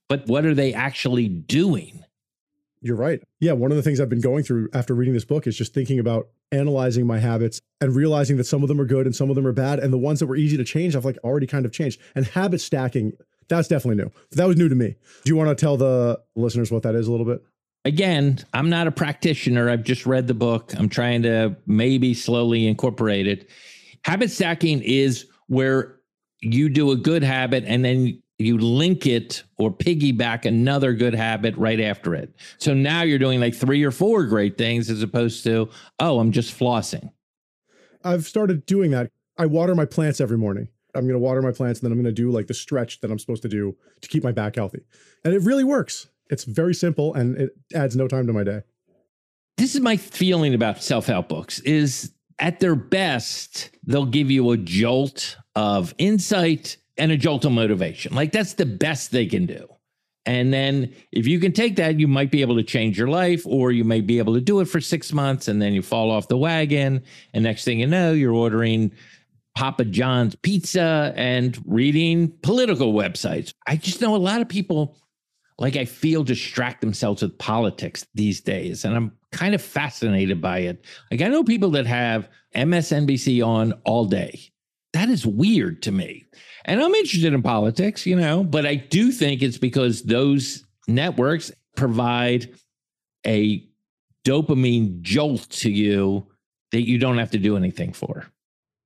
but 0.08 0.28
what 0.28 0.46
are 0.46 0.54
they 0.54 0.74
actually 0.74 1.28
doing? 1.28 2.04
You're 2.82 2.96
right. 2.96 3.22
Yeah, 3.40 3.54
one 3.54 3.72
of 3.72 3.78
the 3.78 3.84
things 3.84 4.00
I've 4.00 4.10
been 4.10 4.22
going 4.22 4.44
through 4.44 4.70
after 4.74 4.96
reading 4.96 5.14
this 5.14 5.26
book 5.26 5.46
is 5.46 5.56
just 5.56 5.74
thinking 5.74 6.00
about 6.00 6.30
analyzing 6.52 7.06
my 7.06 7.20
habits 7.20 7.62
and 7.80 7.96
realizing 7.96 8.38
that 8.38 8.46
some 8.46 8.64
of 8.64 8.68
them 8.68 8.82
are 8.82 8.86
good 8.86 9.06
and 9.06 9.16
some 9.16 9.30
of 9.30 9.36
them 9.36 9.46
are 9.46 9.54
bad 9.54 9.80
and 9.80 9.94
the 9.94 10.00
ones 10.00 10.20
that 10.20 10.26
were 10.26 10.36
easy 10.36 10.58
to 10.58 10.64
change 10.64 10.96
I've 10.96 11.06
like 11.06 11.18
already 11.24 11.46
kind 11.46 11.66
of 11.66 11.72
changed. 11.72 12.02
And 12.16 12.26
habit 12.26 12.60
stacking, 12.60 13.14
that's 13.50 13.68
definitely 13.68 14.04
new. 14.04 14.12
That 14.32 14.48
was 14.48 14.58
new 14.58 14.68
to 14.68 14.76
me. 14.76 14.96
Do 15.24 15.30
you 15.30 15.36
want 15.36 15.50
to 15.50 15.56
tell 15.56 15.78
the 15.78 16.20
listeners 16.36 16.72
what 16.72 16.84
that 16.84 16.96
is 16.96 17.08
a 17.08 17.12
little 17.12 17.26
bit? 17.26 17.44
Again, 17.86 18.40
I'm 18.54 18.70
not 18.70 18.88
a 18.88 18.92
practitioner. 18.92 19.70
I've 19.70 19.84
just 19.84 20.06
read 20.06 20.28
the 20.28 20.34
book. 20.34 20.74
I'm 20.78 20.90
trying 20.90 21.24
to 21.24 21.56
maybe 21.68 22.14
slowly 22.14 22.68
incorporate 22.68 23.28
it. 23.28 23.50
Habit 24.04 24.32
stacking 24.32 24.82
is 24.82 25.28
where 25.51 25.98
you 26.39 26.70
do 26.70 26.91
a 26.91 26.96
good 26.96 27.24
habit 27.24 27.65
and 27.67 27.84
then 27.84 28.22
you 28.39 28.58
link 28.58 29.05
it 29.05 29.43
or 29.58 29.70
piggyback 29.70 30.46
another 30.46 30.93
good 30.93 31.13
habit 31.13 31.58
right 31.58 31.81
after 31.81 32.15
it. 32.15 32.34
So 32.58 32.74
now 32.74 33.01
you're 33.01 33.20
doing 33.20 33.41
like 33.41 33.53
three 33.53 33.84
or 33.84 33.91
four 33.91 34.24
great 34.27 34.58
things 34.58 34.89
as 34.89 35.03
opposed 35.03 35.43
to, 35.43 35.70
oh, 36.00 36.20
I'm 36.20 36.31
just 36.31 36.58
flossing. 36.58 37.12
I've 38.01 38.24
started 38.24 38.65
doing 38.65 38.91
that. 38.91 39.12
I 39.38 39.46
water 39.46 39.75
my 39.75 39.84
plants 39.84 40.22
every 40.22 40.38
morning. 40.38 40.70
I'm 40.96 41.01
going 41.01 41.15
to 41.15 41.20
water 41.20 41.41
my 41.41 41.51
plants 41.51 41.81
and 41.81 41.86
then 41.86 41.91
I'm 41.91 42.01
going 42.01 42.15
to 42.15 42.22
do 42.22 42.31
like 42.31 42.48
the 42.48 42.53
stretch 42.53 43.01
that 43.01 43.12
I'm 43.12 43.20
supposed 43.20 43.41
to 43.41 43.50
do 43.50 43.75
to 44.00 44.08
keep 44.08 44.24
my 44.24 44.31
back 44.31 44.55
healthy. 44.55 44.86
And 45.25 45.34
it 45.34 45.41
really 45.41 45.65
works. 45.65 46.08
It's 46.29 46.46
very 46.46 46.74
simple 46.74 47.13
and 47.13 47.38
it 47.38 47.51
adds 47.75 47.98
no 47.98 48.08
time 48.08 48.25
to 48.27 48.31
my 48.31 48.46
day. 48.46 48.62
This 49.58 49.75
is 49.75 49.81
my 49.81 49.98
feeling 49.98 50.53
about 50.53 50.81
self-help 50.81 51.27
books 51.27 51.60
is 51.60 52.13
at 52.41 52.60
their 52.60 52.75
best, 52.75 53.69
they'll 53.86 54.05
give 54.05 54.29
you 54.29 54.51
a 54.51 54.57
jolt 54.57 55.38
of 55.55 55.93
insight 55.98 56.77
and 56.98 57.12
a 57.12 57.17
jolt 57.17 57.45
of 57.45 57.51
motivation. 57.51 58.13
Like 58.13 58.31
that's 58.31 58.53
the 58.53 58.65
best 58.65 59.12
they 59.12 59.27
can 59.27 59.45
do. 59.45 59.67
And 60.25 60.53
then 60.53 60.93
if 61.12 61.25
you 61.25 61.39
can 61.39 61.51
take 61.51 61.77
that, 61.77 62.00
you 62.00 62.07
might 62.07 62.29
be 62.29 62.41
able 62.41 62.55
to 62.55 62.63
change 62.63 62.98
your 62.98 63.07
life, 63.07 63.43
or 63.45 63.71
you 63.71 63.83
may 63.83 64.01
be 64.01 64.19
able 64.19 64.33
to 64.36 64.41
do 64.41 64.60
it 64.60 64.65
for 64.65 64.79
six 64.79 65.13
months 65.13 65.48
and 65.48 65.62
then 65.62 65.74
you 65.74 65.81
fall 65.81 66.12
off 66.12 66.27
the 66.27 66.38
wagon. 66.38 67.03
And 67.33 67.43
next 67.43 67.63
thing 67.63 67.79
you 67.79 67.88
know, 67.88 68.13
you're 68.13 68.33
ordering 68.33 68.91
Papa 69.55 69.86
John's 69.86 70.36
pizza 70.36 71.13
and 71.15 71.60
reading 71.65 72.33
political 72.43 72.93
websites. 72.93 73.53
I 73.67 73.77
just 73.77 74.01
know 74.01 74.15
a 74.15 74.17
lot 74.17 74.41
of 74.41 74.50
people, 74.50 74.95
like 75.62 75.75
I 75.75 75.86
feel, 75.86 76.24
distract 76.24 76.82
themselves 76.82 77.22
with 77.22 77.38
politics 77.38 78.06
these 78.15 78.41
days. 78.41 78.84
And 78.84 78.95
I'm 78.95 79.12
kind 79.32 79.54
of 79.54 79.62
fascinated 79.62 80.41
by 80.41 80.60
it. 80.60 80.84
Like 81.12 81.21
I 81.21 81.28
know 81.28 81.43
people 81.43 81.69
that 81.71 81.86
have 81.86 82.28
MSNBC 82.56 83.45
on 83.45 83.74
all 83.86 84.06
day. 84.06 84.39
That 84.93 85.08
is 85.08 85.26
weird 85.26 85.84
to 85.84 85.91
me. 85.91 86.26
And 86.65 86.82
I'm 86.82 86.93
interested 86.95 87.34
in 87.34 87.43
politics, 87.43 88.06
you 88.08 88.15
know, 88.15 88.43
but 88.43 88.65
I 88.65 88.76
do 88.76 89.12
think 89.12 89.43
it's 89.43 89.60
because 89.60 90.02
those 90.02 90.65
networks 90.88 91.52
provide 91.76 92.52
a 93.26 93.63
dopamine 94.26 95.02
jolt 95.02 95.47
to 95.50 95.71
you 95.71 96.28
that 96.71 96.88
you 96.88 96.97
don't 96.97 97.19
have 97.19 97.32
to 97.32 97.38
do 97.38 97.56
anything 97.56 97.93
for. 97.93 98.26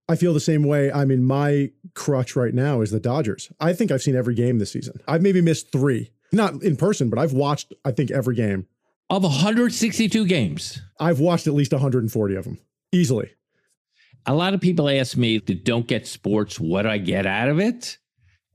I 0.08 0.16
feel 0.16 0.34
the 0.34 0.40
same 0.40 0.64
way. 0.64 0.92
I 0.92 1.06
mean, 1.06 1.24
my 1.24 1.72
crutch 1.94 2.36
right 2.36 2.54
now 2.54 2.82
is 2.82 2.92
the 2.92 3.00
Dodgers. 3.00 3.52
I 3.60 3.74
think 3.74 3.92
I've 3.92 4.04
seen 4.04 4.16
every 4.16 4.36
game 4.36 4.60
this 4.60 4.72
season. 4.72 5.00
I've 5.08 5.24
maybe 5.24 5.42
missed 5.42 5.72
three, 5.72 6.12
not 6.36 6.62
in 6.62 6.76
person, 6.76 7.10
but 7.10 7.20
I've 7.20 7.34
watched, 7.34 7.74
I 7.84 7.92
think, 7.92 8.12
every 8.12 8.36
game. 8.36 8.68
Of 9.10 9.24
162 9.24 10.26
games, 10.26 10.82
I've 11.00 11.20
watched 11.20 11.48
at 11.48 11.54
least 11.54 11.72
140 11.72 12.36
of 12.36 12.44
them 12.44 12.60
easily 12.92 13.32
a 14.26 14.34
lot 14.34 14.54
of 14.54 14.62
people 14.62 14.90
ask 14.90 15.18
me 15.18 15.38
that 15.38 15.64
don't 15.64 15.88
get 15.88 16.08
sports, 16.08 16.60
what 16.60 16.84
do 16.84 16.90
I 16.90 16.98
get 16.98 17.26
out 17.26 17.50
of 17.50 17.60
it? 17.60 17.98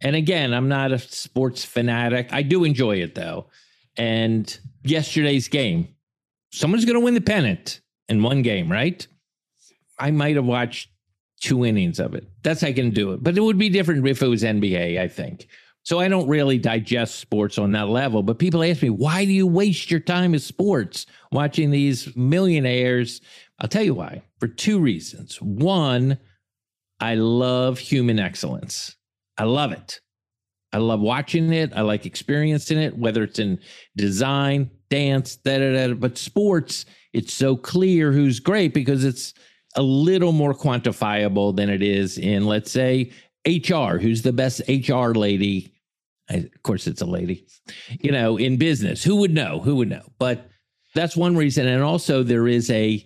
And 0.01 0.17
again, 0.17 0.53
I'm 0.53 0.69
not 0.69 0.93
a 0.93 0.99
sports 0.99 1.65
fanatic. 1.65 2.33
I 2.33 2.43
do 2.43 2.65
enjoy 2.65 2.97
it 2.97 3.15
though. 3.15 3.47
And 3.97 4.59
yesterday's 4.83 5.49
game, 5.49 5.89
someone's 6.53 6.85
going 6.85 6.99
to 6.99 7.05
win 7.05 7.15
the 7.15 7.21
pennant 7.21 7.81
in 8.09 8.23
one 8.23 8.43
game, 8.43 8.71
right? 8.71 9.07
I 9.99 10.11
might 10.11 10.37
have 10.37 10.45
watched 10.45 10.91
two 11.41 11.65
innings 11.65 12.01
of 12.01 12.15
it. 12.15 12.27
That's 12.43 12.63
how 12.63 12.69
I 12.69 12.73
can 12.73 12.91
do 12.91 13.13
it. 13.13 13.23
But 13.23 13.37
it 13.37 13.43
would 13.43 13.59
be 13.59 13.69
different 13.69 14.07
if 14.07 14.23
it 14.23 14.29
was 14.29 14.43
NBA, 14.43 14.99
I 14.99 15.09
think. 15.09 15.47
So 15.91 15.99
I 15.99 16.07
don't 16.07 16.29
really 16.29 16.57
digest 16.57 17.17
sports 17.17 17.59
on 17.59 17.73
that 17.73 17.89
level. 17.89 18.23
But 18.23 18.39
people 18.39 18.63
ask 18.63 18.81
me, 18.81 18.91
why 18.91 19.25
do 19.25 19.33
you 19.33 19.45
waste 19.45 19.91
your 19.91 19.99
time 19.99 20.31
with 20.31 20.43
sports 20.45 21.05
watching 21.33 21.73
these 21.73 22.15
millionaires 22.15 23.21
I'll 23.61 23.69
tell 23.69 23.83
you 23.83 23.95
why 23.95 24.23
for 24.39 24.47
two 24.47 24.79
reasons. 24.79 25.43
One, 25.43 26.17
I 27.01 27.17
love 27.17 27.81
human 27.81 28.21
excellence. 28.21 28.95
I 29.37 29.45
love 29.45 29.73
it. 29.73 30.01
I 30.73 30.79
love 30.79 31.01
watching 31.01 31.53
it. 31.53 31.73
I 31.75 31.81
like 31.81 32.07
experiencing 32.07 32.79
it, 32.79 32.97
whether 32.97 33.25
it's 33.25 33.41
in 33.41 33.59
design, 33.97 34.71
dance, 34.91 35.35
da 35.35 35.59
da 35.59 35.89
da. 35.89 35.95
But 35.95 36.17
sports, 36.17 36.87
it's 37.13 37.35
so 37.35 37.57
clear 37.57 38.13
who's 38.13 38.39
great 38.39 38.75
because 38.75 39.03
it's 39.03 39.35
a 39.75 39.83
little 39.83 40.31
more 40.31 40.55
quantifiable 40.55 41.55
than 41.55 41.69
it 41.69 41.83
is 41.83 42.17
in, 42.17 42.47
let's 42.47 42.71
say, 42.71 43.11
HR. 43.45 43.99
Who's 43.99 44.23
the 44.23 44.33
best 44.33 44.63
HR 44.69 45.11
lady? 45.11 45.75
I, 46.31 46.35
of 46.35 46.63
course, 46.63 46.87
it's 46.87 47.03
a 47.03 47.07
lady. 47.07 47.45
You 48.01 48.13
know, 48.13 48.37
in 48.37 48.57
business, 48.57 49.03
who 49.03 49.17
would 49.17 49.35
know? 49.35 49.61
Who 49.61 49.77
would 49.77 49.89
know? 49.89 50.05
But 50.19 50.49
that's 50.95 51.17
one 51.17 51.37
reason. 51.37 51.67
And 51.67 51.83
also, 51.83 52.23
there 52.23 52.49
is 52.49 52.71
a 52.71 53.05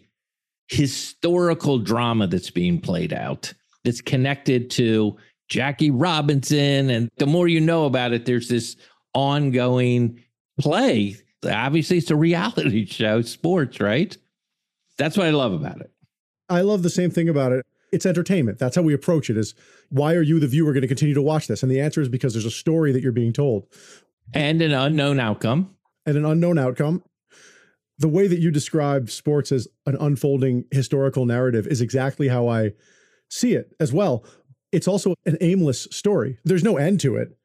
historical 0.69 1.79
drama 1.79 2.27
that's 2.27 2.51
being 2.51 2.81
played 2.81 3.13
out 3.13 3.53
that's 3.85 4.01
connected 4.01 4.71
to 4.71 5.17
Jackie 5.49 5.91
Robinson. 5.91 6.91
And 6.91 7.11
the 7.17 7.27
more 7.27 7.49
you 7.49 7.61
know 7.61 7.87
about 7.87 8.13
it, 8.13 8.27
there's 8.27 8.49
this 8.49 8.77
ongoing 9.15 10.23
play. 10.61 11.17
Obviously, 11.45 11.99
it's 11.99 12.11
a 12.11 12.17
reality 12.17 12.87
show, 12.91 13.23
sports, 13.23 13.81
right? 13.81 14.17
That's 14.97 15.17
what 15.17 15.27
I 15.27 15.31
love 15.31 15.53
about 15.53 15.81
it. 15.81 15.91
I 16.49 16.61
love 16.61 16.83
the 16.83 16.91
same 16.91 17.11
thing 17.11 17.29
about 17.29 17.53
it. 17.53 17.65
It's 17.95 18.07
entertainment. 18.07 18.59
That's 18.59 18.77
how 18.77 18.83
we 18.83 18.95
approach 18.95 19.31
it 19.31 19.37
is 19.37 19.55
why 19.89 20.15
are 20.15 20.23
you, 20.23 20.41
the 20.41 20.47
viewer, 20.47 20.73
going 20.73 20.83
to 20.83 20.89
continue 20.89 21.15
to 21.15 21.23
watch 21.23 21.47
this? 21.47 21.63
And 21.63 21.71
the 21.71 21.81
answer 21.81 22.01
is 22.01 22.09
because 22.09 22.35
there's 22.35 22.45
a 22.45 22.51
story 22.51 22.93
that 22.93 23.03
you're 23.03 23.13
being 23.13 23.33
told. 23.33 23.67
And 24.33 24.61
an 24.61 24.73
unknown 24.73 25.21
outcome. 25.21 25.75
And 26.07 26.17
an 26.17 26.25
unknown 26.25 26.59
outcome 26.59 27.03
the 27.99 28.09
way 28.09 28.27
that 28.27 28.41
you 28.41 28.51
describe 28.51 29.11
sports 29.11 29.53
as 29.53 29.69
an 29.87 29.97
unfolding 30.01 30.65
historical 30.71 31.27
narrative 31.27 31.67
is 31.67 31.81
exactly 31.81 32.29
how 32.29 32.49
I 32.49 32.73
see 33.29 33.55
it 33.55 33.75
as 33.79 33.93
well. 33.93 34.25
It's 34.73 34.89
also 34.89 35.15
an 35.25 35.39
aimless 35.41 35.87
story. 35.91 36.39
There's 36.45 36.65
no 36.65 36.77
end 36.77 37.01
to 37.01 37.17
it. 37.17 37.37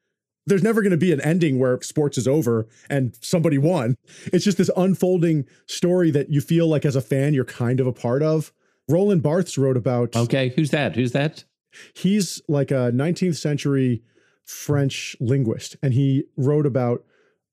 There's 0.46 0.62
never 0.62 0.82
going 0.82 0.90
to 0.90 0.96
be 0.96 1.12
an 1.12 1.20
ending 1.20 1.58
where 1.58 1.80
sports 1.82 2.18
is 2.18 2.26
over 2.26 2.66
and 2.88 3.16
somebody 3.20 3.58
won. 3.58 3.94
It's 4.32 4.44
just 4.44 4.58
this 4.58 4.70
unfolding 4.76 5.46
story 5.66 6.10
that 6.10 6.30
you 6.30 6.40
feel 6.40 6.66
like 6.66 6.84
as 6.84 6.96
a 6.96 7.00
fan 7.00 7.34
you're 7.34 7.44
kind 7.44 7.78
of 7.78 7.86
a 7.86 7.92
part 7.92 8.22
of. 8.22 8.52
Roland 8.90 9.22
Barthes 9.22 9.56
wrote 9.56 9.76
about 9.76 10.14
Okay, 10.16 10.50
who's 10.50 10.70
that? 10.70 10.96
Who's 10.96 11.12
that? 11.12 11.44
He's 11.94 12.42
like 12.48 12.70
a 12.70 12.90
19th 12.92 13.36
century 13.36 14.02
French 14.44 15.16
linguist 15.20 15.76
and 15.82 15.94
he 15.94 16.24
wrote 16.36 16.66
about 16.66 17.04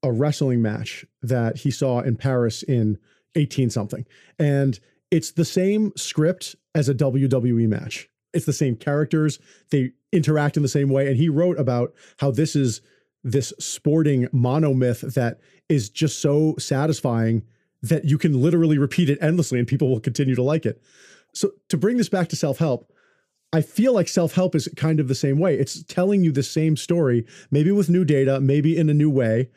a 0.03 0.11
wrestling 0.11 0.61
match 0.61 1.05
that 1.21 1.57
he 1.57 1.71
saw 1.71 1.99
in 1.99 2.15
Paris 2.15 2.63
in 2.63 2.97
18 3.35 3.69
something. 3.69 4.05
And 4.39 4.79
it's 5.11 5.31
the 5.31 5.45
same 5.45 5.91
script 5.95 6.55
as 6.75 6.89
a 6.89 6.95
WWE 6.95 7.67
match. 7.67 8.09
It's 8.33 8.45
the 8.45 8.53
same 8.53 8.75
characters, 8.75 9.39
they 9.71 9.91
interact 10.11 10.57
in 10.57 10.63
the 10.63 10.69
same 10.69 10.89
way. 10.89 11.07
And 11.07 11.17
he 11.17 11.29
wrote 11.29 11.59
about 11.59 11.93
how 12.17 12.31
this 12.31 12.55
is 12.55 12.81
this 13.23 13.53
sporting 13.59 14.27
monomyth 14.27 15.13
that 15.13 15.39
is 15.69 15.89
just 15.89 16.19
so 16.21 16.55
satisfying 16.57 17.43
that 17.81 18.05
you 18.05 18.17
can 18.17 18.41
literally 18.41 18.77
repeat 18.77 19.09
it 19.09 19.17
endlessly 19.21 19.59
and 19.59 19.67
people 19.67 19.89
will 19.89 19.99
continue 19.99 20.35
to 20.35 20.43
like 20.43 20.65
it. 20.65 20.81
So 21.37 21.51
to 21.69 21.77
bring 21.77 21.97
this 21.97 22.09
back 22.09 22.29
to 22.29 22.35
self-help, 22.35 22.91
I 23.53 23.61
feel 23.61 23.93
like 23.93 24.07
self-help 24.07 24.55
is 24.55 24.67
kind 24.75 24.99
of 24.99 25.07
the 25.07 25.15
same 25.15 25.39
way. 25.39 25.57
It's 25.57 25.83
telling 25.83 26.23
you 26.23 26.31
the 26.31 26.43
same 26.43 26.75
story, 26.75 27.25
maybe 27.51 27.71
with 27.71 27.89
new 27.89 28.03
data, 28.03 28.41
maybe 28.41 28.75
in 28.75 28.89
a 28.89 28.93
new 28.93 29.09
way, 29.09 29.49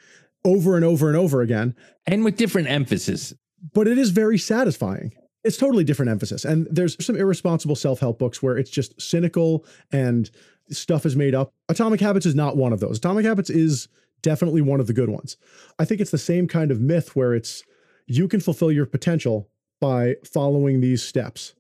over 0.45 0.77
and 0.77 0.85
over 0.85 1.09
and 1.09 1.16
over 1.16 1.40
again. 1.40 1.75
And 2.07 2.25
with 2.25 2.37
different 2.37 2.69
emphasis. 2.69 3.35
But 3.75 3.88
it 3.88 3.99
is 3.99 4.11
very 4.11 4.38
satisfying. 4.38 5.12
It's 5.43 5.57
totally 5.57 5.85
different 5.85 6.11
emphasis. 6.11 6.45
And 6.45 6.69
there's 6.71 7.03
some 7.05 7.16
irresponsible 7.16 7.77
self-help 7.77 8.19
books 8.19 8.43
where 8.43 8.59
it's 8.59 8.71
just 8.71 9.01
cynical 9.01 9.64
and 9.90 10.31
stuff 10.71 11.05
is 11.05 11.16
made 11.16 11.35
up. 11.35 11.51
Atomic 11.69 12.01
Habits 12.01 12.27
is 12.27 12.35
not 12.35 12.57
one 12.57 12.73
of 12.73 12.81
those. 12.81 12.99
Atomic 12.99 13.25
Habits 13.25 13.51
is 13.51 13.88
definitely 14.23 14.61
one 14.61 14.81
of 14.81 14.87
the 14.87 14.93
good 14.93 15.09
ones. 15.09 15.37
I 15.79 15.85
think 15.85 16.01
it's 16.01 16.11
the 16.11 16.19
same 16.19 16.47
kind 16.47 16.71
of 16.71 16.81
myth 16.81 17.16
where 17.16 17.35
it's 17.35 17.64
you 18.07 18.29
can 18.29 18.40
fulfill 18.40 18.71
your 18.71 18.87
potential 18.87 19.49
by 19.81 20.16
following 20.25 20.81
these 20.81 21.03
steps. 21.03 21.55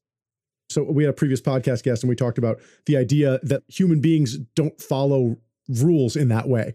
So 0.70 0.84
we 0.84 1.02
had 1.02 1.10
a 1.10 1.14
previous 1.14 1.40
podcast 1.40 1.82
guest 1.82 2.02
and 2.02 2.08
we 2.08 2.16
talked 2.16 2.38
about 2.38 2.60
the 2.86 2.96
idea 2.96 3.40
that 3.42 3.64
human 3.68 4.00
beings 4.00 4.38
don't 4.54 4.80
follow 4.80 5.36
rules 5.68 6.16
in 6.16 6.28
that 6.28 6.48
way. 6.48 6.74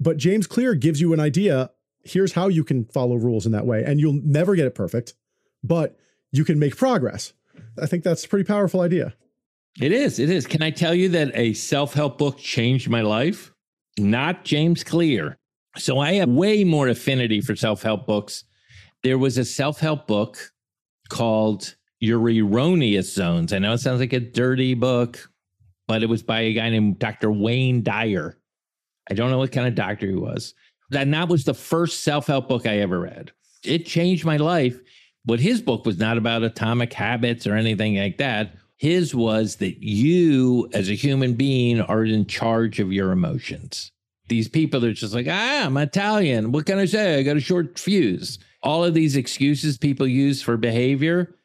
But 0.00 0.16
James 0.16 0.46
Clear 0.46 0.74
gives 0.74 1.00
you 1.00 1.12
an 1.12 1.20
idea. 1.20 1.70
Here's 2.04 2.32
how 2.32 2.48
you 2.48 2.64
can 2.64 2.84
follow 2.86 3.16
rules 3.16 3.44
in 3.44 3.52
that 3.52 3.66
way. 3.66 3.82
And 3.84 4.00
you'll 4.00 4.20
never 4.24 4.54
get 4.54 4.66
it 4.66 4.74
perfect, 4.74 5.14
but 5.62 5.96
you 6.30 6.44
can 6.44 6.58
make 6.58 6.76
progress. 6.76 7.32
I 7.80 7.86
think 7.86 8.04
that's 8.04 8.24
a 8.24 8.28
pretty 8.28 8.44
powerful 8.44 8.80
idea. 8.80 9.14
It 9.80 9.92
is. 9.92 10.18
It 10.18 10.30
is. 10.30 10.46
Can 10.46 10.62
I 10.62 10.70
tell 10.70 10.94
you 10.94 11.08
that 11.10 11.32
a 11.34 11.54
self 11.54 11.94
help 11.94 12.18
book 12.18 12.38
changed 12.38 12.88
my 12.88 13.00
life? 13.00 13.52
Not 13.98 14.44
James 14.44 14.84
Clear. 14.84 15.38
So 15.78 15.98
I 15.98 16.14
have 16.14 16.28
way 16.28 16.64
more 16.64 16.88
affinity 16.88 17.40
for 17.40 17.56
self 17.56 17.82
help 17.82 18.06
books. 18.06 18.44
There 19.02 19.18
was 19.18 19.38
a 19.38 19.44
self 19.44 19.80
help 19.80 20.06
book 20.06 20.52
called 21.08 21.74
Your 22.02 22.18
Erroneous 22.18 23.14
Zones. 23.14 23.52
I 23.52 23.60
know 23.60 23.74
it 23.74 23.78
sounds 23.78 24.00
like 24.00 24.12
a 24.12 24.18
dirty 24.18 24.74
book, 24.74 25.30
but 25.86 26.02
it 26.02 26.08
was 26.08 26.20
by 26.20 26.40
a 26.40 26.52
guy 26.52 26.68
named 26.68 26.98
Dr. 26.98 27.30
Wayne 27.30 27.84
Dyer. 27.84 28.36
I 29.08 29.14
don't 29.14 29.30
know 29.30 29.38
what 29.38 29.52
kind 29.52 29.68
of 29.68 29.76
doctor 29.76 30.06
he 30.06 30.16
was. 30.16 30.52
And 30.92 31.14
that 31.14 31.28
was 31.28 31.44
the 31.44 31.54
first 31.54 32.02
self 32.02 32.26
help 32.26 32.48
book 32.48 32.66
I 32.66 32.78
ever 32.78 32.98
read. 32.98 33.30
It 33.64 33.86
changed 33.86 34.24
my 34.24 34.36
life. 34.36 34.80
But 35.24 35.38
his 35.38 35.62
book 35.62 35.86
was 35.86 35.98
not 35.98 36.18
about 36.18 36.42
atomic 36.42 36.92
habits 36.92 37.46
or 37.46 37.54
anything 37.54 37.96
like 37.96 38.18
that. 38.18 38.56
His 38.78 39.14
was 39.14 39.56
that 39.56 39.80
you, 39.80 40.68
as 40.72 40.90
a 40.90 40.94
human 40.94 41.34
being, 41.34 41.80
are 41.82 42.04
in 42.04 42.26
charge 42.26 42.80
of 42.80 42.92
your 42.92 43.12
emotions. 43.12 43.92
These 44.28 44.48
people 44.48 44.84
are 44.84 44.92
just 44.92 45.14
like, 45.14 45.28
ah, 45.30 45.66
I'm 45.66 45.76
Italian. 45.76 46.50
What 46.50 46.66
can 46.66 46.80
I 46.80 46.86
say? 46.86 47.20
I 47.20 47.22
got 47.22 47.36
a 47.36 47.40
short 47.40 47.78
fuse. 47.78 48.40
All 48.64 48.84
of 48.84 48.94
these 48.94 49.14
excuses 49.14 49.78
people 49.78 50.08
use 50.08 50.42
for 50.42 50.56
behavior, 50.56 51.36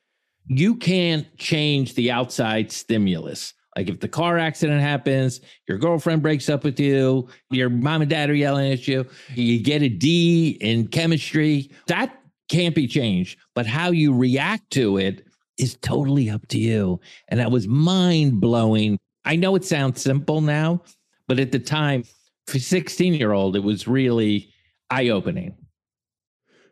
you 0.47 0.75
can't 0.75 1.25
change 1.37 1.95
the 1.95 2.11
outside 2.11 2.71
stimulus. 2.71 3.53
Like 3.75 3.89
if 3.89 3.99
the 3.99 4.07
car 4.07 4.39
accident 4.39 4.81
happens, 4.81 5.39
your 5.67 5.77
girlfriend 5.77 6.23
breaks 6.23 6.49
up 6.49 6.63
with 6.63 6.79
you, 6.79 7.27
your 7.51 7.69
mom 7.69 8.01
and 8.01 8.09
dad 8.09 8.29
are 8.29 8.35
yelling 8.35 8.71
at 8.71 8.87
you, 8.87 9.05
you 9.35 9.61
get 9.61 9.83
a 9.83 9.89
D 9.89 10.57
in 10.61 10.87
chemistry, 10.87 11.69
that 11.85 12.19
can't 12.49 12.73
be 12.73 12.87
changed. 12.87 13.37
But 13.53 13.67
how 13.67 13.91
you 13.91 14.15
react 14.15 14.71
to 14.71 14.97
it 14.97 15.27
is 15.59 15.77
totally 15.81 16.29
up 16.29 16.47
to 16.47 16.59
you. 16.59 16.99
And 17.27 17.39
that 17.39 17.51
was 17.51 17.67
mind 17.67 18.41
blowing. 18.41 18.97
I 19.25 19.35
know 19.35 19.55
it 19.55 19.65
sounds 19.65 20.01
simple 20.01 20.41
now, 20.41 20.81
but 21.27 21.39
at 21.39 21.51
the 21.51 21.59
time, 21.59 22.03
for 22.47 22.59
16 22.59 23.13
year 23.13 23.33
old, 23.33 23.55
it 23.55 23.63
was 23.63 23.87
really 23.87 24.49
eye 24.89 25.09
opening. 25.09 25.55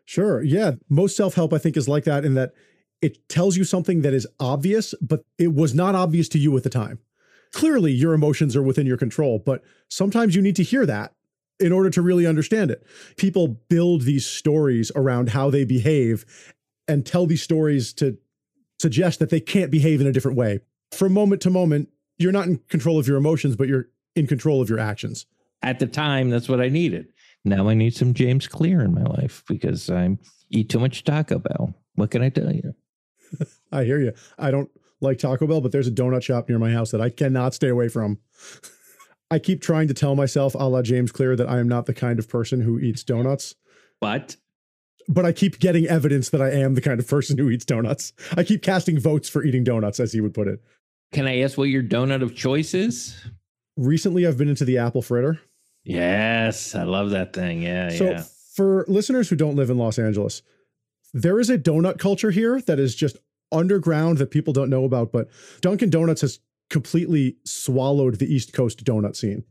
Sure. 0.06 0.42
Yeah. 0.42 0.72
Most 0.88 1.16
self 1.16 1.34
help, 1.34 1.52
I 1.52 1.58
think, 1.58 1.76
is 1.76 1.88
like 1.88 2.04
that 2.04 2.24
in 2.24 2.34
that 2.34 2.52
it 3.02 3.28
tells 3.28 3.56
you 3.56 3.64
something 3.64 4.02
that 4.02 4.14
is 4.14 4.26
obvious, 4.40 4.94
but 5.00 5.24
it 5.38 5.54
was 5.54 5.74
not 5.74 5.94
obvious 5.94 6.28
to 6.30 6.38
you 6.38 6.56
at 6.56 6.62
the 6.62 6.70
time. 6.70 6.98
Clearly, 7.52 7.92
your 7.92 8.14
emotions 8.14 8.56
are 8.56 8.62
within 8.62 8.86
your 8.86 8.96
control, 8.96 9.38
but 9.38 9.62
sometimes 9.88 10.34
you 10.34 10.42
need 10.42 10.56
to 10.56 10.62
hear 10.62 10.86
that 10.86 11.14
in 11.58 11.72
order 11.72 11.90
to 11.90 12.02
really 12.02 12.26
understand 12.26 12.70
it. 12.70 12.86
People 13.16 13.48
build 13.68 14.02
these 14.02 14.26
stories 14.26 14.92
around 14.94 15.30
how 15.30 15.50
they 15.50 15.64
behave 15.64 16.24
and 16.88 17.06
tell 17.06 17.26
these 17.26 17.42
stories 17.42 17.92
to 17.94 18.18
suggest 18.80 19.18
that 19.18 19.30
they 19.30 19.40
can't 19.40 19.70
behave 19.70 20.00
in 20.00 20.06
a 20.06 20.12
different 20.12 20.36
way. 20.36 20.60
From 20.92 21.12
moment 21.12 21.40
to 21.42 21.50
moment, 21.50 21.88
you're 22.18 22.32
not 22.32 22.46
in 22.46 22.58
control 22.68 22.98
of 22.98 23.08
your 23.08 23.16
emotions, 23.16 23.56
but 23.56 23.68
you're 23.68 23.88
in 24.14 24.26
control 24.26 24.60
of 24.60 24.68
your 24.68 24.78
actions. 24.78 25.26
At 25.62 25.78
the 25.78 25.86
time, 25.86 26.30
that's 26.30 26.48
what 26.48 26.60
I 26.60 26.68
needed. 26.68 27.12
Now 27.44 27.68
I 27.68 27.74
need 27.74 27.94
some 27.94 28.14
James 28.14 28.48
Clear 28.48 28.80
in 28.82 28.94
my 28.94 29.02
life 29.02 29.42
because 29.48 29.88
I 29.88 30.18
eat 30.50 30.68
too 30.68 30.80
much 30.80 31.04
Taco 31.04 31.38
Bell. 31.38 31.74
What 31.94 32.10
can 32.10 32.22
I 32.22 32.28
tell 32.28 32.52
you? 32.52 32.74
I 33.72 33.84
hear 33.84 33.98
you. 33.98 34.12
I 34.38 34.50
don't 34.50 34.70
like 35.00 35.18
Taco 35.18 35.46
Bell, 35.46 35.60
but 35.60 35.72
there's 35.72 35.86
a 35.86 35.92
donut 35.92 36.22
shop 36.22 36.48
near 36.48 36.58
my 36.58 36.72
house 36.72 36.90
that 36.90 37.00
I 37.00 37.10
cannot 37.10 37.54
stay 37.54 37.68
away 37.68 37.88
from. 37.88 38.18
I 39.30 39.38
keep 39.38 39.60
trying 39.60 39.88
to 39.88 39.94
tell 39.94 40.14
myself, 40.14 40.54
a 40.54 40.68
la 40.68 40.82
James 40.82 41.10
Clear, 41.10 41.34
that 41.36 41.48
I 41.48 41.58
am 41.58 41.68
not 41.68 41.86
the 41.86 41.94
kind 41.94 42.18
of 42.18 42.28
person 42.28 42.60
who 42.60 42.78
eats 42.78 43.02
donuts. 43.02 43.54
But 44.00 44.36
but 45.08 45.24
I 45.24 45.32
keep 45.32 45.58
getting 45.58 45.86
evidence 45.86 46.30
that 46.30 46.42
I 46.42 46.50
am 46.50 46.74
the 46.74 46.80
kind 46.80 46.98
of 46.98 47.06
person 47.06 47.38
who 47.38 47.48
eats 47.50 47.64
donuts. 47.64 48.12
I 48.36 48.42
keep 48.42 48.62
casting 48.62 48.98
votes 48.98 49.28
for 49.28 49.44
eating 49.44 49.64
donuts, 49.64 50.00
as 50.00 50.12
he 50.12 50.20
would 50.20 50.34
put 50.34 50.48
it. 50.48 50.60
Can 51.12 51.26
I 51.26 51.40
ask 51.40 51.56
what 51.56 51.68
your 51.68 51.82
donut 51.82 52.22
of 52.22 52.34
choice 52.34 52.74
is? 52.74 53.16
Recently, 53.76 54.26
I've 54.26 54.38
been 54.38 54.48
into 54.48 54.64
the 54.64 54.78
apple 54.78 55.02
fritter. 55.02 55.40
Yes, 55.84 56.74
I 56.74 56.82
love 56.82 57.10
that 57.10 57.32
thing. 57.32 57.62
Yeah, 57.62 57.90
so 57.90 58.04
yeah. 58.04 58.24
for 58.54 58.84
listeners 58.88 59.28
who 59.28 59.36
don't 59.36 59.54
live 59.54 59.70
in 59.70 59.78
Los 59.78 59.98
Angeles, 59.98 60.42
there 61.22 61.40
is 61.40 61.50
a 61.50 61.58
donut 61.58 61.98
culture 61.98 62.30
here 62.30 62.60
that 62.62 62.78
is 62.78 62.94
just 62.94 63.16
underground 63.52 64.18
that 64.18 64.30
people 64.30 64.52
don't 64.52 64.70
know 64.70 64.84
about. 64.84 65.12
But 65.12 65.28
Dunkin' 65.60 65.90
Donuts 65.90 66.20
has 66.20 66.40
completely 66.68 67.36
swallowed 67.44 68.18
the 68.18 68.32
East 68.32 68.52
Coast 68.52 68.84
donut 68.84 69.16
scene 69.16 69.44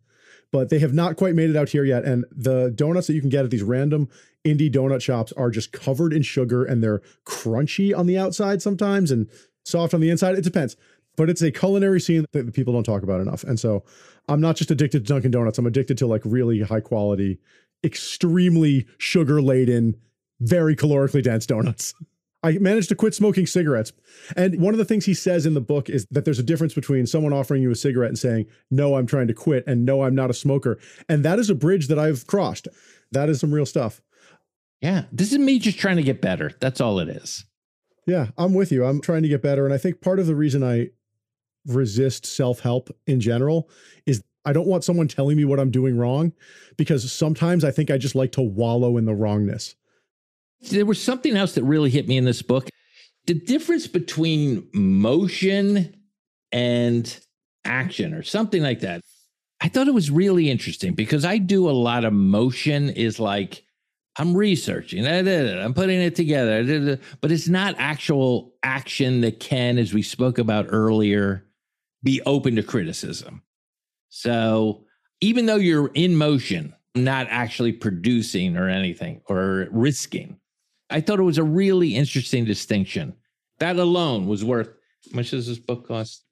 but 0.55 0.69
they 0.69 0.79
have 0.79 0.93
not 0.93 1.17
quite 1.17 1.35
made 1.35 1.49
it 1.49 1.55
out 1.57 1.67
here 1.67 1.83
yet. 1.83 2.05
And 2.05 2.23
the 2.31 2.71
donuts 2.73 3.07
that 3.07 3.13
you 3.13 3.19
can 3.19 3.29
get 3.29 3.43
at 3.43 3.51
these 3.51 3.61
random 3.61 4.07
indie 4.45 4.71
donut 4.71 5.01
shops 5.01 5.33
are 5.33 5.49
just 5.49 5.73
covered 5.73 6.13
in 6.13 6.21
sugar 6.21 6.63
and 6.63 6.81
they're 6.81 7.01
crunchy 7.25 7.93
on 7.93 8.05
the 8.05 8.17
outside 8.17 8.61
sometimes 8.61 9.11
and 9.11 9.29
soft 9.65 9.93
on 9.93 9.99
the 9.99 10.09
inside. 10.09 10.35
It 10.35 10.45
depends. 10.45 10.77
But 11.17 11.29
it's 11.29 11.41
a 11.41 11.51
culinary 11.51 11.99
scene 11.99 12.25
that 12.31 12.53
people 12.53 12.73
don't 12.73 12.85
talk 12.85 13.03
about 13.03 13.19
enough. 13.19 13.43
And 13.43 13.59
so 13.59 13.83
I'm 14.29 14.39
not 14.39 14.55
just 14.55 14.71
addicted 14.71 15.05
to 15.05 15.13
Dunkin' 15.13 15.31
Donuts, 15.31 15.57
I'm 15.57 15.65
addicted 15.65 15.97
to 15.97 16.07
like 16.07 16.21
really 16.23 16.61
high 16.61 16.79
quality, 16.79 17.39
extremely 17.83 18.85
sugar 18.97 19.41
laden, 19.41 19.97
very 20.39 20.75
calorically 20.75 21.23
dense 21.23 21.45
donuts. 21.45 21.93
I 22.43 22.59
managed 22.59 22.89
to 22.89 22.95
quit 22.95 23.15
smoking 23.15 23.47
cigarettes. 23.47 23.91
And 24.37 24.61
one 24.61 24.75
of 24.75 24.77
the 24.77 24.85
things 24.85 25.05
he 25.05 25.15
says 25.15 25.47
in 25.47 25.55
the 25.55 25.61
book 25.61 25.89
is 25.89 26.05
that 26.11 26.25
there's 26.25 26.37
a 26.37 26.43
difference 26.43 26.75
between 26.75 27.07
someone 27.07 27.33
offering 27.33 27.63
you 27.63 27.71
a 27.71 27.75
cigarette 27.75 28.09
and 28.09 28.19
saying, 28.19 28.45
No, 28.69 28.95
I'm 28.95 29.07
trying 29.07 29.27
to 29.27 29.33
quit, 29.33 29.65
and 29.65 29.83
no, 29.83 30.03
I'm 30.03 30.13
not 30.13 30.29
a 30.29 30.33
smoker. 30.33 30.77
And 31.09 31.25
that 31.25 31.39
is 31.39 31.49
a 31.49 31.55
bridge 31.55 31.87
that 31.87 31.97
I've 31.97 32.27
crossed. 32.27 32.67
That 33.11 33.29
is 33.29 33.39
some 33.39 33.51
real 33.51 33.65
stuff. 33.65 33.99
Yeah. 34.79 35.05
This 35.11 35.31
is 35.31 35.39
me 35.39 35.57
just 35.57 35.79
trying 35.79 35.97
to 35.97 36.03
get 36.03 36.21
better. 36.21 36.51
That's 36.59 36.79
all 36.79 36.99
it 36.99 37.09
is. 37.09 37.45
Yeah, 38.05 38.27
I'm 38.37 38.53
with 38.53 38.71
you. 38.71 38.85
I'm 38.85 39.01
trying 39.01 39.23
to 39.23 39.29
get 39.29 39.41
better. 39.41 39.65
And 39.65 39.73
I 39.73 39.79
think 39.79 40.01
part 40.01 40.19
of 40.19 40.27
the 40.27 40.35
reason 40.35 40.63
I 40.63 40.89
resist 41.65 42.27
self 42.27 42.59
help 42.59 42.95
in 43.07 43.19
general 43.19 43.69
is 44.05 44.23
I 44.45 44.53
don't 44.53 44.67
want 44.67 44.83
someone 44.83 45.07
telling 45.07 45.37
me 45.37 45.45
what 45.45 45.59
I'm 45.59 45.71
doing 45.71 45.97
wrong 45.97 46.33
because 46.77 47.11
sometimes 47.11 47.63
I 47.63 47.71
think 47.71 47.89
I 47.89 47.97
just 47.97 48.13
like 48.13 48.31
to 48.33 48.41
wallow 48.41 48.97
in 48.97 49.05
the 49.05 49.15
wrongness. 49.15 49.75
There 50.61 50.85
was 50.85 51.01
something 51.01 51.35
else 51.35 51.53
that 51.55 51.63
really 51.63 51.89
hit 51.89 52.07
me 52.07 52.17
in 52.17 52.25
this 52.25 52.41
book. 52.41 52.69
The 53.27 53.33
difference 53.33 53.87
between 53.87 54.67
motion 54.73 55.95
and 56.51 57.19
action 57.65 58.13
or 58.13 58.23
something 58.23 58.61
like 58.61 58.81
that. 58.81 59.01
I 59.61 59.69
thought 59.69 59.87
it 59.87 59.93
was 59.93 60.11
really 60.11 60.49
interesting 60.49 60.93
because 60.93 61.25
I 61.25 61.37
do 61.37 61.69
a 61.69 61.71
lot 61.71 62.05
of 62.05 62.13
motion 62.13 62.89
is 62.89 63.19
like 63.19 63.63
I'm 64.17 64.35
researching, 64.35 65.05
I'm 65.05 65.73
putting 65.73 65.99
it 65.99 66.15
together, 66.15 66.99
but 67.19 67.31
it's 67.31 67.49
not 67.49 67.75
actual 67.77 68.53
action 68.63 69.21
that 69.21 69.39
can, 69.39 69.77
as 69.77 69.93
we 69.93 70.01
spoke 70.01 70.37
about 70.37 70.67
earlier, 70.69 71.45
be 72.03 72.21
open 72.25 72.55
to 72.55 72.63
criticism. 72.63 73.41
So 74.09 74.85
even 75.19 75.47
though 75.47 75.55
you're 75.57 75.91
in 75.93 76.15
motion, 76.15 76.73
not 76.93 77.27
actually 77.29 77.73
producing 77.73 78.55
or 78.55 78.69
anything 78.69 79.21
or 79.27 79.67
risking, 79.71 80.39
I 80.89 81.01
thought 81.01 81.19
it 81.19 81.23
was 81.23 81.37
a 81.37 81.43
really 81.43 81.95
interesting 81.95 82.45
distinction. 82.45 83.15
That 83.59 83.77
alone 83.77 84.27
was 84.27 84.43
worth, 84.43 84.67
how 84.67 85.17
much 85.17 85.31
does 85.31 85.47
this 85.47 85.59
book 85.59 85.87
cost? 85.87 86.23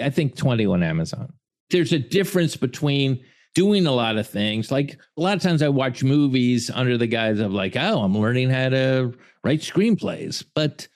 I 0.00 0.10
think 0.10 0.36
20 0.36 0.66
on 0.66 0.82
Amazon. 0.82 1.32
There's 1.70 1.92
a 1.92 1.98
difference 1.98 2.56
between 2.56 3.24
doing 3.54 3.86
a 3.86 3.92
lot 3.92 4.16
of 4.16 4.28
things. 4.28 4.70
Like 4.70 4.98
a 5.16 5.20
lot 5.20 5.36
of 5.36 5.42
times 5.42 5.62
I 5.62 5.68
watch 5.68 6.02
movies 6.02 6.70
under 6.70 6.98
the 6.98 7.06
guise 7.06 7.38
of 7.40 7.52
like, 7.52 7.76
oh, 7.76 8.02
I'm 8.02 8.18
learning 8.18 8.50
how 8.50 8.68
to 8.70 9.14
write 9.44 9.60
screenplays, 9.60 10.44
but 10.54 10.88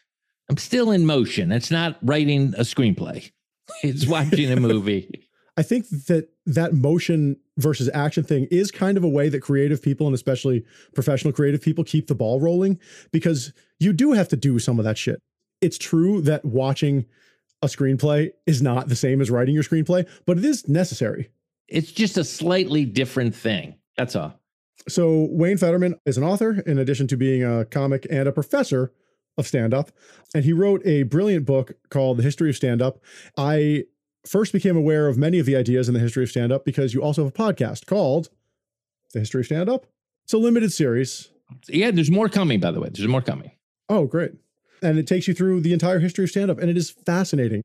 I'm 0.50 0.56
still 0.56 0.90
in 0.90 1.06
motion. 1.06 1.52
It's 1.52 1.70
not 1.70 1.98
writing 2.02 2.54
a 2.56 2.62
screenplay. 2.62 3.30
It's 3.82 4.06
watching 4.06 4.50
a 4.50 4.56
movie. 4.56 5.28
I 5.58 5.62
think 5.62 5.88
that 6.06 6.30
that 6.54 6.72
motion 6.72 7.36
versus 7.56 7.90
action 7.92 8.24
thing 8.24 8.46
is 8.50 8.70
kind 8.70 8.96
of 8.96 9.04
a 9.04 9.08
way 9.08 9.28
that 9.28 9.40
creative 9.40 9.82
people 9.82 10.06
and 10.06 10.14
especially 10.14 10.64
professional 10.94 11.32
creative 11.32 11.60
people 11.60 11.84
keep 11.84 12.06
the 12.06 12.14
ball 12.14 12.40
rolling 12.40 12.78
because 13.12 13.52
you 13.78 13.92
do 13.92 14.12
have 14.12 14.28
to 14.28 14.36
do 14.36 14.58
some 14.58 14.78
of 14.78 14.84
that 14.84 14.96
shit. 14.96 15.20
It's 15.60 15.78
true 15.78 16.20
that 16.22 16.44
watching 16.44 17.04
a 17.62 17.66
screenplay 17.66 18.30
is 18.46 18.62
not 18.62 18.88
the 18.88 18.96
same 18.96 19.20
as 19.20 19.30
writing 19.30 19.54
your 19.54 19.64
screenplay, 19.64 20.08
but 20.26 20.38
it 20.38 20.44
is 20.44 20.68
necessary. 20.68 21.30
It's 21.66 21.92
just 21.92 22.16
a 22.16 22.24
slightly 22.24 22.84
different 22.84 23.34
thing. 23.34 23.76
That's 23.96 24.16
all. 24.16 24.34
So, 24.88 25.28
Wayne 25.32 25.58
Federman 25.58 25.96
is 26.06 26.16
an 26.16 26.24
author, 26.24 26.60
in 26.60 26.78
addition 26.78 27.08
to 27.08 27.16
being 27.16 27.42
a 27.42 27.64
comic 27.64 28.06
and 28.08 28.28
a 28.28 28.32
professor 28.32 28.92
of 29.36 29.46
stand 29.46 29.74
up. 29.74 29.90
And 30.34 30.44
he 30.44 30.52
wrote 30.52 30.86
a 30.86 31.02
brilliant 31.02 31.46
book 31.46 31.72
called 31.90 32.16
The 32.16 32.22
History 32.22 32.48
of 32.48 32.56
Stand 32.56 32.80
Up. 32.80 33.00
I 33.36 33.84
first 34.28 34.52
became 34.52 34.76
aware 34.76 35.08
of 35.08 35.16
many 35.16 35.38
of 35.38 35.46
the 35.46 35.56
ideas 35.56 35.88
in 35.88 35.94
the 35.94 36.00
history 36.00 36.22
of 36.22 36.30
stand 36.30 36.52
up 36.52 36.64
because 36.64 36.94
you 36.94 37.02
also 37.02 37.24
have 37.24 37.32
a 37.32 37.36
podcast 37.36 37.86
called 37.86 38.28
The 39.12 39.20
History 39.20 39.40
of 39.40 39.46
Stand 39.46 39.68
Up. 39.68 39.86
It's 40.24 40.32
a 40.32 40.38
limited 40.38 40.72
series. 40.72 41.30
Yeah, 41.68 41.90
there's 41.90 42.10
more 42.10 42.28
coming, 42.28 42.60
by 42.60 42.70
the 42.70 42.80
way. 42.80 42.90
There's 42.92 43.08
more 43.08 43.22
coming. 43.22 43.52
Oh, 43.88 44.04
great. 44.04 44.32
And 44.82 44.98
it 44.98 45.06
takes 45.06 45.26
you 45.26 45.34
through 45.34 45.62
the 45.62 45.72
entire 45.72 45.98
history 45.98 46.24
of 46.24 46.30
stand 46.30 46.50
up, 46.50 46.58
and 46.58 46.70
it 46.70 46.76
is 46.76 46.90
fascinating. 46.90 47.64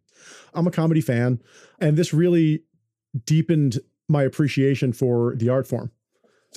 I'm 0.53 0.65
a 0.65 0.71
comedy 0.71 1.01
fan, 1.01 1.41
and 1.79 1.97
this 1.97 2.13
really 2.13 2.63
deepened 3.25 3.79
my 4.07 4.23
appreciation 4.23 4.93
for 4.93 5.35
the 5.35 5.49
art 5.49 5.67
form. 5.67 5.91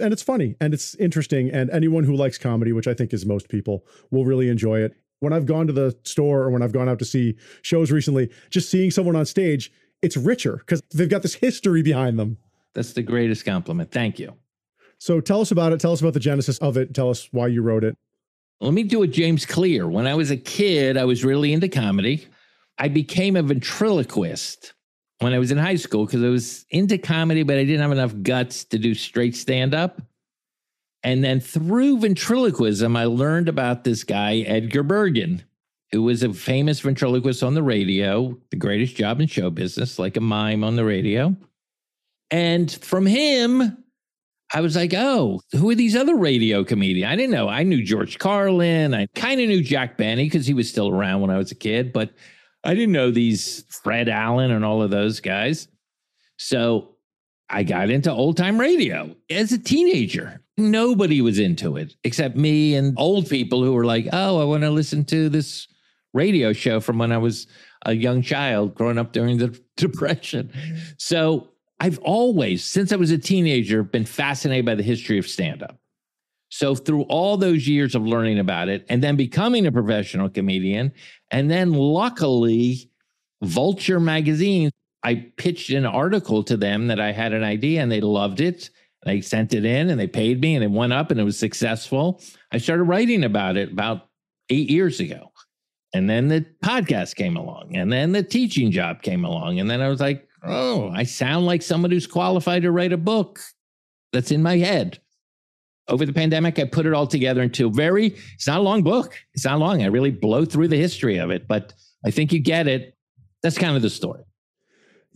And 0.00 0.12
it's 0.12 0.22
funny 0.22 0.56
and 0.60 0.74
it's 0.74 0.94
interesting. 0.96 1.50
And 1.50 1.70
anyone 1.70 2.04
who 2.04 2.14
likes 2.14 2.38
comedy, 2.38 2.72
which 2.72 2.86
I 2.86 2.94
think 2.94 3.12
is 3.12 3.24
most 3.24 3.48
people, 3.48 3.84
will 4.10 4.24
really 4.24 4.48
enjoy 4.48 4.80
it. 4.80 4.94
When 5.20 5.32
I've 5.32 5.46
gone 5.46 5.66
to 5.66 5.72
the 5.72 5.96
store 6.02 6.42
or 6.42 6.50
when 6.50 6.62
I've 6.62 6.72
gone 6.72 6.88
out 6.88 6.98
to 6.98 7.04
see 7.04 7.36
shows 7.62 7.90
recently, 7.90 8.30
just 8.50 8.70
seeing 8.70 8.90
someone 8.90 9.16
on 9.16 9.24
stage 9.24 9.72
it's 10.02 10.16
richer 10.16 10.56
because 10.56 10.82
they've 10.92 11.08
got 11.08 11.22
this 11.22 11.34
history 11.34 11.82
behind 11.82 12.18
them. 12.18 12.38
That's 12.74 12.92
the 12.92 13.02
greatest 13.02 13.44
compliment. 13.44 13.90
Thank 13.90 14.18
you. 14.18 14.34
So 14.98 15.20
tell 15.20 15.40
us 15.40 15.50
about 15.50 15.72
it. 15.72 15.80
Tell 15.80 15.92
us 15.92 16.00
about 16.00 16.14
the 16.14 16.20
genesis 16.20 16.58
of 16.58 16.76
it. 16.76 16.94
Tell 16.94 17.10
us 17.10 17.28
why 17.32 17.48
you 17.48 17.62
wrote 17.62 17.84
it. 17.84 17.96
Let 18.60 18.72
me 18.72 18.82
do 18.82 19.02
it, 19.02 19.08
James 19.08 19.44
Clear. 19.44 19.86
When 19.86 20.06
I 20.06 20.14
was 20.14 20.30
a 20.30 20.36
kid, 20.36 20.96
I 20.96 21.04
was 21.04 21.24
really 21.24 21.52
into 21.52 21.68
comedy. 21.68 22.26
I 22.78 22.88
became 22.88 23.36
a 23.36 23.42
ventriloquist 23.42 24.72
when 25.20 25.32
I 25.32 25.38
was 25.38 25.50
in 25.50 25.58
high 25.58 25.76
school 25.76 26.06
because 26.06 26.22
I 26.22 26.28
was 26.28 26.64
into 26.70 26.98
comedy, 26.98 27.42
but 27.42 27.56
I 27.56 27.64
didn't 27.64 27.82
have 27.82 27.92
enough 27.92 28.14
guts 28.22 28.64
to 28.64 28.78
do 28.78 28.94
straight 28.94 29.36
stand 29.36 29.74
up. 29.74 30.00
And 31.02 31.22
then 31.22 31.40
through 31.40 32.00
ventriloquism, 32.00 32.96
I 32.96 33.04
learned 33.04 33.48
about 33.48 33.84
this 33.84 34.04
guy, 34.04 34.38
Edgar 34.38 34.82
Bergen, 34.82 35.44
who 35.92 36.02
was 36.02 36.22
a 36.22 36.32
famous 36.32 36.80
ventriloquist 36.80 37.42
on 37.42 37.54
the 37.54 37.62
radio, 37.62 38.36
the 38.50 38.56
greatest 38.56 38.96
job 38.96 39.20
in 39.20 39.26
show 39.26 39.50
business, 39.50 39.98
like 39.98 40.16
a 40.16 40.20
mime 40.20 40.64
on 40.64 40.76
the 40.76 40.84
radio. 40.84 41.34
And 42.30 42.70
from 42.70 43.06
him, 43.06 43.84
I 44.52 44.60
was 44.60 44.76
like, 44.76 44.94
oh, 44.94 45.40
who 45.52 45.70
are 45.70 45.74
these 45.74 45.96
other 45.96 46.16
radio 46.16 46.64
comedians? 46.64 47.10
I 47.10 47.16
didn't 47.16 47.32
know. 47.32 47.48
I 47.48 47.62
knew 47.62 47.82
George 47.82 48.18
Carlin. 48.18 48.94
I 48.94 49.06
kind 49.14 49.40
of 49.40 49.48
knew 49.48 49.62
Jack 49.62 49.96
Benny 49.96 50.24
because 50.24 50.46
he 50.46 50.54
was 50.54 50.68
still 50.68 50.88
around 50.88 51.20
when 51.20 51.30
I 51.30 51.38
was 51.38 51.50
a 51.50 51.56
kid, 51.56 51.92
but 51.92 52.10
I 52.64 52.74
didn't 52.74 52.92
know 52.92 53.10
these 53.10 53.64
Fred 53.68 54.08
Allen 54.08 54.50
and 54.50 54.64
all 54.64 54.82
of 54.82 54.90
those 54.90 55.20
guys. 55.20 55.68
So 56.36 56.96
I 57.48 57.62
got 57.62 57.90
into 57.90 58.12
old 58.12 58.36
time 58.36 58.58
radio 58.58 59.14
as 59.30 59.52
a 59.52 59.58
teenager. 59.58 60.42
Nobody 60.56 61.20
was 61.20 61.38
into 61.38 61.76
it 61.76 61.94
except 62.02 62.36
me 62.36 62.74
and 62.74 62.94
old 62.98 63.28
people 63.28 63.62
who 63.62 63.72
were 63.72 63.84
like, 63.84 64.08
oh, 64.12 64.40
I 64.40 64.44
want 64.44 64.62
to 64.62 64.70
listen 64.70 65.04
to 65.06 65.28
this 65.28 65.68
radio 66.16 66.52
show 66.52 66.80
from 66.80 66.98
when 66.98 67.12
I 67.12 67.18
was 67.18 67.46
a 67.84 67.92
young 67.92 68.22
child 68.22 68.74
growing 68.74 68.98
up 68.98 69.12
during 69.12 69.38
the 69.38 69.58
Depression. 69.76 70.50
So 70.96 71.50
I've 71.78 71.98
always, 71.98 72.64
since 72.64 72.92
I 72.92 72.96
was 72.96 73.10
a 73.10 73.18
teenager, 73.18 73.82
been 73.82 74.06
fascinated 74.06 74.64
by 74.64 74.74
the 74.74 74.82
history 74.82 75.18
of 75.18 75.26
stand 75.28 75.62
up. 75.62 75.78
So 76.48 76.74
through 76.74 77.02
all 77.02 77.36
those 77.36 77.68
years 77.68 77.94
of 77.94 78.06
learning 78.06 78.38
about 78.38 78.68
it 78.68 78.86
and 78.88 79.02
then 79.02 79.16
becoming 79.16 79.66
a 79.66 79.72
professional 79.72 80.30
comedian, 80.30 80.92
and 81.30 81.50
then 81.50 81.74
luckily, 81.74 82.90
Vulture 83.42 84.00
magazine, 84.00 84.70
I 85.02 85.30
pitched 85.36 85.70
an 85.70 85.84
article 85.84 86.42
to 86.44 86.56
them 86.56 86.86
that 86.86 86.98
I 86.98 87.12
had 87.12 87.32
an 87.32 87.44
idea 87.44 87.82
and 87.82 87.92
they 87.92 88.00
loved 88.00 88.40
it. 88.40 88.70
They 89.04 89.20
sent 89.20 89.52
it 89.52 89.64
in 89.64 89.90
and 89.90 90.00
they 90.00 90.06
paid 90.06 90.40
me 90.40 90.54
and 90.54 90.64
it 90.64 90.70
went 90.70 90.92
up 90.92 91.10
and 91.10 91.20
it 91.20 91.24
was 91.24 91.38
successful. 91.38 92.22
I 92.50 92.58
started 92.58 92.84
writing 92.84 93.22
about 93.22 93.56
it 93.56 93.70
about 93.70 94.08
eight 94.48 94.70
years 94.70 94.98
ago. 94.98 95.32
And 95.96 96.10
then 96.10 96.28
the 96.28 96.44
podcast 96.62 97.16
came 97.16 97.38
along, 97.38 97.74
and 97.74 97.90
then 97.90 98.12
the 98.12 98.22
teaching 98.22 98.70
job 98.70 99.00
came 99.00 99.24
along. 99.24 99.60
And 99.60 99.70
then 99.70 99.80
I 99.80 99.88
was 99.88 99.98
like, 99.98 100.28
oh, 100.44 100.90
I 100.90 101.04
sound 101.04 101.46
like 101.46 101.62
someone 101.62 101.90
who's 101.90 102.06
qualified 102.06 102.62
to 102.62 102.70
write 102.70 102.92
a 102.92 102.98
book 102.98 103.40
that's 104.12 104.30
in 104.30 104.42
my 104.42 104.58
head. 104.58 105.00
Over 105.88 106.04
the 106.04 106.12
pandemic, 106.12 106.58
I 106.58 106.64
put 106.64 106.84
it 106.84 106.92
all 106.92 107.06
together 107.06 107.42
into 107.42 107.68
a 107.68 107.70
very, 107.70 108.08
it's 108.34 108.46
not 108.46 108.58
a 108.58 108.62
long 108.62 108.82
book. 108.82 109.14
It's 109.32 109.46
not 109.46 109.58
long. 109.58 109.82
I 109.82 109.86
really 109.86 110.10
blow 110.10 110.44
through 110.44 110.68
the 110.68 110.76
history 110.76 111.16
of 111.16 111.30
it, 111.30 111.48
but 111.48 111.72
I 112.04 112.10
think 112.10 112.30
you 112.30 112.40
get 112.40 112.68
it. 112.68 112.94
That's 113.42 113.56
kind 113.56 113.74
of 113.74 113.80
the 113.80 113.88
story. 113.88 114.24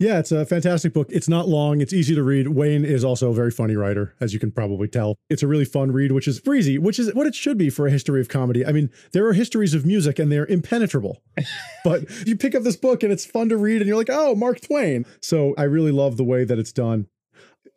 Yeah, 0.01 0.17
it's 0.17 0.31
a 0.31 0.47
fantastic 0.47 0.93
book. 0.93 1.09
It's 1.11 1.29
not 1.29 1.47
long, 1.47 1.79
it's 1.79 1.93
easy 1.93 2.15
to 2.15 2.23
read. 2.23 2.47
Wayne 2.47 2.83
is 2.83 3.03
also 3.03 3.29
a 3.29 3.35
very 3.35 3.51
funny 3.51 3.75
writer, 3.75 4.15
as 4.19 4.33
you 4.33 4.39
can 4.39 4.51
probably 4.51 4.87
tell. 4.87 5.15
It's 5.29 5.43
a 5.43 5.47
really 5.47 5.63
fun 5.63 5.91
read, 5.91 6.11
which 6.11 6.27
is 6.27 6.39
breezy, 6.39 6.79
which 6.79 6.97
is 6.97 7.13
what 7.13 7.27
it 7.27 7.35
should 7.35 7.55
be 7.55 7.69
for 7.69 7.85
a 7.85 7.91
history 7.91 8.19
of 8.19 8.27
comedy. 8.27 8.65
I 8.65 8.71
mean, 8.71 8.89
there 9.11 9.27
are 9.27 9.33
histories 9.33 9.75
of 9.75 9.85
music 9.85 10.17
and 10.17 10.31
they're 10.31 10.47
impenetrable. 10.47 11.21
but 11.83 12.09
you 12.25 12.35
pick 12.35 12.55
up 12.55 12.63
this 12.63 12.75
book 12.75 13.03
and 13.03 13.13
it's 13.13 13.27
fun 13.27 13.49
to 13.49 13.57
read 13.57 13.79
and 13.79 13.87
you're 13.87 13.95
like, 13.95 14.09
oh, 14.09 14.33
Mark 14.33 14.59
Twain. 14.61 15.05
So 15.21 15.53
I 15.55 15.63
really 15.65 15.91
love 15.91 16.17
the 16.17 16.23
way 16.23 16.45
that 16.45 16.57
it's 16.57 16.71
done. 16.71 17.05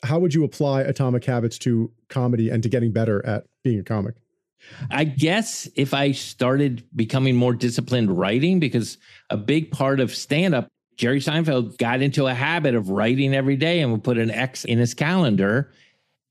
How 0.03 0.19
would 0.19 0.33
you 0.33 0.45
apply 0.45 0.81
Atomic 0.81 1.27
Habits 1.27 1.59
to 1.59 1.93
comedy 2.09 2.49
and 2.49 2.63
to 2.63 2.71
getting 2.71 2.91
better 2.91 3.25
at 3.27 3.45
being 3.63 3.79
a 3.79 3.85
comic? 3.85 4.15
I 4.91 5.05
guess 5.05 5.69
if 5.77 5.93
I 5.93 6.13
started 6.13 6.85
becoming 6.97 7.37
more 7.37 7.53
disciplined 7.53 8.17
writing, 8.17 8.61
because 8.61 8.97
a 9.29 9.37
big 9.37 9.71
part 9.71 10.01
of 10.01 10.15
stand 10.15 10.55
up 10.55 10.69
Jerry 10.97 11.21
Seinfeld 11.21 11.79
got 11.79 12.03
into 12.03 12.27
a 12.27 12.35
habit 12.35 12.75
of 12.75 12.91
writing 12.91 13.35
every 13.35 13.57
day 13.57 13.81
and 13.81 13.93
would 13.93 14.05
put 14.05 14.19
an 14.19 14.31
X 14.31 14.65
in 14.65 14.79
his 14.79 14.95
calendar. 14.95 15.73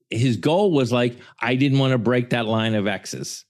His 0.10 0.38
goal 0.38 0.71
was 0.71 0.91
like, 0.91 1.17
I 1.39 1.56
didn't 1.56 1.80
want 1.80 1.91
to 1.91 1.97
break 1.97 2.30
that 2.32 2.45
line 2.45 2.76
of 2.76 2.88
X's. 2.88 3.45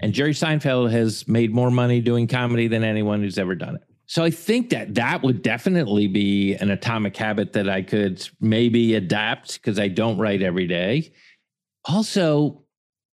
And 0.00 0.12
Jerry 0.12 0.32
Seinfeld 0.32 0.90
has 0.90 1.26
made 1.26 1.52
more 1.52 1.70
money 1.70 2.00
doing 2.00 2.26
comedy 2.26 2.68
than 2.68 2.84
anyone 2.84 3.20
who's 3.20 3.38
ever 3.38 3.54
done 3.54 3.76
it. 3.76 3.82
So 4.06 4.24
I 4.24 4.30
think 4.30 4.70
that 4.70 4.94
that 4.94 5.22
would 5.22 5.42
definitely 5.42 6.06
be 6.06 6.54
an 6.54 6.70
atomic 6.70 7.16
habit 7.16 7.52
that 7.52 7.68
I 7.68 7.82
could 7.82 8.26
maybe 8.40 8.94
adapt 8.94 9.54
because 9.54 9.78
I 9.78 9.88
don't 9.88 10.16
write 10.16 10.40
every 10.40 10.66
day. 10.66 11.12
Also, 11.84 12.64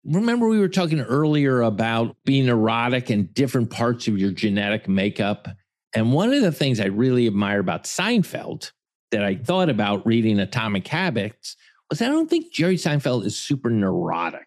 remember 0.04 0.48
we 0.48 0.58
were 0.58 0.68
talking 0.68 1.00
earlier 1.00 1.60
about 1.60 2.16
being 2.24 2.46
neurotic 2.46 3.10
and 3.10 3.32
different 3.34 3.70
parts 3.70 4.08
of 4.08 4.16
your 4.16 4.30
genetic 4.30 4.88
makeup 4.88 5.48
and 5.94 6.12
one 6.12 6.32
of 6.32 6.42
the 6.42 6.52
things 6.52 6.80
I 6.80 6.86
really 6.86 7.26
admire 7.26 7.60
about 7.60 7.84
Seinfeld 7.84 8.72
that 9.10 9.22
I 9.22 9.36
thought 9.36 9.68
about 9.68 10.06
reading 10.06 10.38
Atomic 10.38 10.86
Habits 10.88 11.56
was 11.88 12.02
I 12.02 12.08
don't 12.08 12.28
think 12.28 12.52
Jerry 12.52 12.76
Seinfeld 12.76 13.24
is 13.24 13.38
super 13.38 13.70
neurotic. 13.70 14.46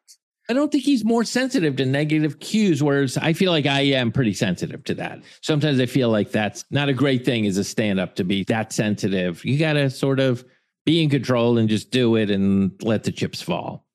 I 0.49 0.53
don't 0.53 0.71
think 0.71 0.83
he's 0.83 1.05
more 1.05 1.23
sensitive 1.23 1.75
to 1.75 1.85
negative 1.85 2.39
cues, 2.39 2.81
whereas 2.81 3.17
I 3.17 3.33
feel 3.33 3.51
like 3.51 3.67
I 3.67 3.81
am 3.81 4.11
pretty 4.11 4.33
sensitive 4.33 4.83
to 4.85 4.95
that. 4.95 5.21
Sometimes 5.41 5.79
I 5.79 5.85
feel 5.85 6.09
like 6.09 6.31
that's 6.31 6.65
not 6.71 6.89
a 6.89 6.93
great 6.93 7.23
thing 7.23 7.45
as 7.45 7.57
a 7.57 7.63
stand 7.63 7.99
up 7.99 8.15
to 8.15 8.23
be 8.23 8.43
that 8.45 8.73
sensitive. 8.73 9.45
You 9.45 9.59
got 9.59 9.73
to 9.73 9.91
sort 9.91 10.19
of 10.19 10.43
be 10.87 11.03
in 11.03 11.09
control 11.11 11.59
and 11.59 11.69
just 11.69 11.91
do 11.91 12.15
it 12.15 12.31
and 12.31 12.71
let 12.81 13.03
the 13.03 13.11
chips 13.11 13.43
fall. 13.43 13.85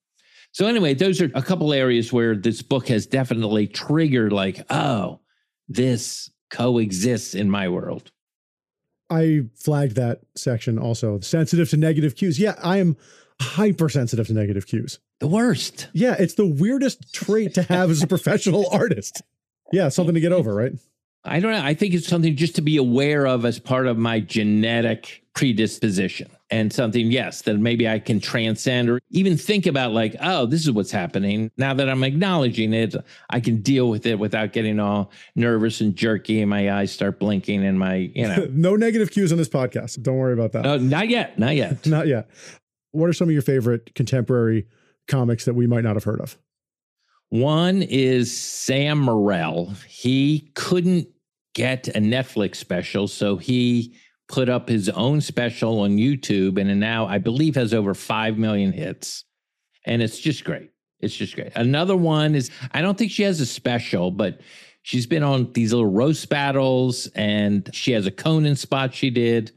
So, 0.52 0.66
anyway, 0.66 0.94
those 0.94 1.20
are 1.20 1.30
a 1.34 1.42
couple 1.42 1.72
areas 1.72 2.12
where 2.12 2.36
this 2.36 2.62
book 2.62 2.86
has 2.86 3.06
definitely 3.06 3.66
triggered, 3.66 4.32
like, 4.32 4.64
oh, 4.70 5.18
this 5.68 6.30
coexists 6.54 7.34
in 7.34 7.50
my 7.50 7.68
world. 7.68 8.12
I 9.10 9.42
flagged 9.54 9.96
that 9.96 10.20
section 10.34 10.78
also. 10.78 11.20
Sensitive 11.20 11.68
to 11.70 11.76
negative 11.76 12.16
cues. 12.16 12.38
Yeah, 12.38 12.54
I 12.62 12.78
am 12.78 12.96
hypersensitive 13.40 14.28
to 14.28 14.32
negative 14.32 14.66
cues. 14.66 14.98
The 15.20 15.28
worst. 15.28 15.88
Yeah, 15.92 16.16
it's 16.18 16.34
the 16.34 16.46
weirdest 16.46 17.12
trait 17.12 17.54
to 17.54 17.62
have 17.64 17.90
as 17.90 18.02
a 18.02 18.06
professional 18.06 18.68
artist. 18.72 19.22
Yeah, 19.72 19.88
something 19.88 20.14
to 20.14 20.20
get 20.20 20.32
over, 20.32 20.54
right? 20.54 20.72
I 21.24 21.40
don't 21.40 21.52
know. 21.52 21.62
I 21.62 21.74
think 21.74 21.94
it's 21.94 22.06
something 22.06 22.36
just 22.36 22.54
to 22.56 22.62
be 22.62 22.76
aware 22.76 23.26
of 23.26 23.44
as 23.44 23.58
part 23.58 23.86
of 23.86 23.96
my 23.96 24.20
genetic 24.20 25.22
predisposition 25.34 26.30
and 26.50 26.72
something, 26.72 27.10
yes, 27.10 27.42
that 27.42 27.58
maybe 27.58 27.88
I 27.88 27.98
can 27.98 28.20
transcend 28.20 28.90
or 28.90 29.00
even 29.10 29.36
think 29.36 29.66
about 29.66 29.92
like, 29.92 30.14
oh, 30.20 30.46
this 30.46 30.62
is 30.62 30.70
what's 30.70 30.90
happening. 30.90 31.50
Now 31.56 31.74
that 31.74 31.88
I'm 31.88 32.04
acknowledging 32.04 32.72
it, 32.74 32.94
I 33.30 33.40
can 33.40 33.62
deal 33.62 33.88
with 33.88 34.06
it 34.06 34.18
without 34.18 34.52
getting 34.52 34.78
all 34.78 35.10
nervous 35.34 35.80
and 35.80 35.96
jerky 35.96 36.40
and 36.40 36.50
my 36.50 36.70
eyes 36.70 36.92
start 36.92 37.18
blinking 37.18 37.64
and 37.64 37.78
my, 37.78 38.12
you 38.14 38.28
know. 38.28 38.46
no 38.50 38.76
negative 38.76 39.10
cues 39.10 39.32
on 39.32 39.38
this 39.38 39.48
podcast. 39.48 40.02
Don't 40.02 40.16
worry 40.16 40.34
about 40.34 40.52
that. 40.52 40.62
No, 40.62 40.76
not 40.76 41.08
yet. 41.08 41.38
Not 41.38 41.56
yet. 41.56 41.86
not 41.86 42.06
yet. 42.06 42.28
What 42.92 43.08
are 43.08 43.14
some 43.14 43.28
of 43.28 43.32
your 43.32 43.42
favorite 43.42 43.94
contemporary 43.94 44.66
comics 45.08 45.46
that 45.46 45.54
we 45.54 45.66
might 45.66 45.82
not 45.82 45.96
have 45.96 46.04
heard 46.04 46.20
of? 46.20 46.38
One 47.30 47.82
is 47.82 48.36
Sam 48.36 49.00
Morril. 49.00 49.74
He 49.88 50.52
couldn't 50.54 51.08
get 51.54 51.88
a 51.88 52.00
Netflix 52.00 52.56
special, 52.56 53.08
so 53.08 53.36
he 53.36 53.96
put 54.28 54.48
up 54.48 54.68
his 54.68 54.88
own 54.90 55.20
special 55.20 55.80
on 55.80 55.96
YouTube 55.96 56.60
and 56.60 56.80
now 56.80 57.06
I 57.06 57.18
believe 57.18 57.54
has 57.54 57.74
over 57.74 57.94
5 57.94 58.38
million 58.38 58.72
hits. 58.72 59.24
And 59.84 60.02
it's 60.02 60.18
just 60.18 60.44
great. 60.44 60.70
It's 61.00 61.14
just 61.14 61.34
great. 61.34 61.52
Another 61.54 61.96
one 61.96 62.34
is 62.34 62.50
I 62.72 62.80
don't 62.80 62.96
think 62.96 63.10
she 63.10 63.22
has 63.24 63.40
a 63.40 63.46
special, 63.46 64.10
but 64.10 64.40
she's 64.82 65.06
been 65.06 65.22
on 65.22 65.52
these 65.52 65.72
little 65.72 65.90
roast 65.90 66.28
battles 66.30 67.06
and 67.08 67.68
she 67.74 67.92
has 67.92 68.06
a 68.06 68.10
Conan 68.10 68.56
spot 68.56 68.94
she 68.94 69.10
did. 69.10 69.52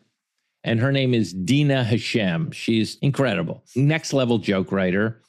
And 0.64 0.82
her 0.82 0.92
name 0.92 1.14
is 1.14 1.34
Dina 1.34 1.84
Hashem. 1.84 2.52
She's 2.52 2.98
incredible. 2.98 3.64
Next 3.76 4.12
level 4.12 4.38
joke 4.38 4.72
writer. 4.72 5.22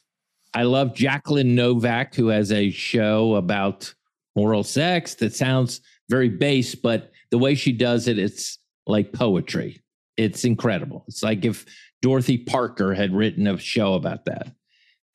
I 0.53 0.63
love 0.63 0.95
Jacqueline 0.95 1.55
Novak, 1.55 2.15
who 2.15 2.27
has 2.27 2.51
a 2.51 2.71
show 2.71 3.35
about 3.35 3.93
oral 4.35 4.63
sex 4.63 5.15
that 5.15 5.33
sounds 5.33 5.79
very 6.09 6.29
base, 6.29 6.75
but 6.75 7.11
the 7.31 7.37
way 7.37 7.55
she 7.55 7.71
does 7.71 8.07
it, 8.07 8.17
it's 8.17 8.57
like 8.87 9.13
poetry. 9.13 9.81
It's 10.17 10.43
incredible. 10.43 11.05
It's 11.07 11.23
like 11.23 11.45
if 11.45 11.65
Dorothy 12.01 12.37
Parker 12.37 12.93
had 12.93 13.13
written 13.13 13.47
a 13.47 13.57
show 13.57 13.93
about 13.93 14.25
that. 14.25 14.51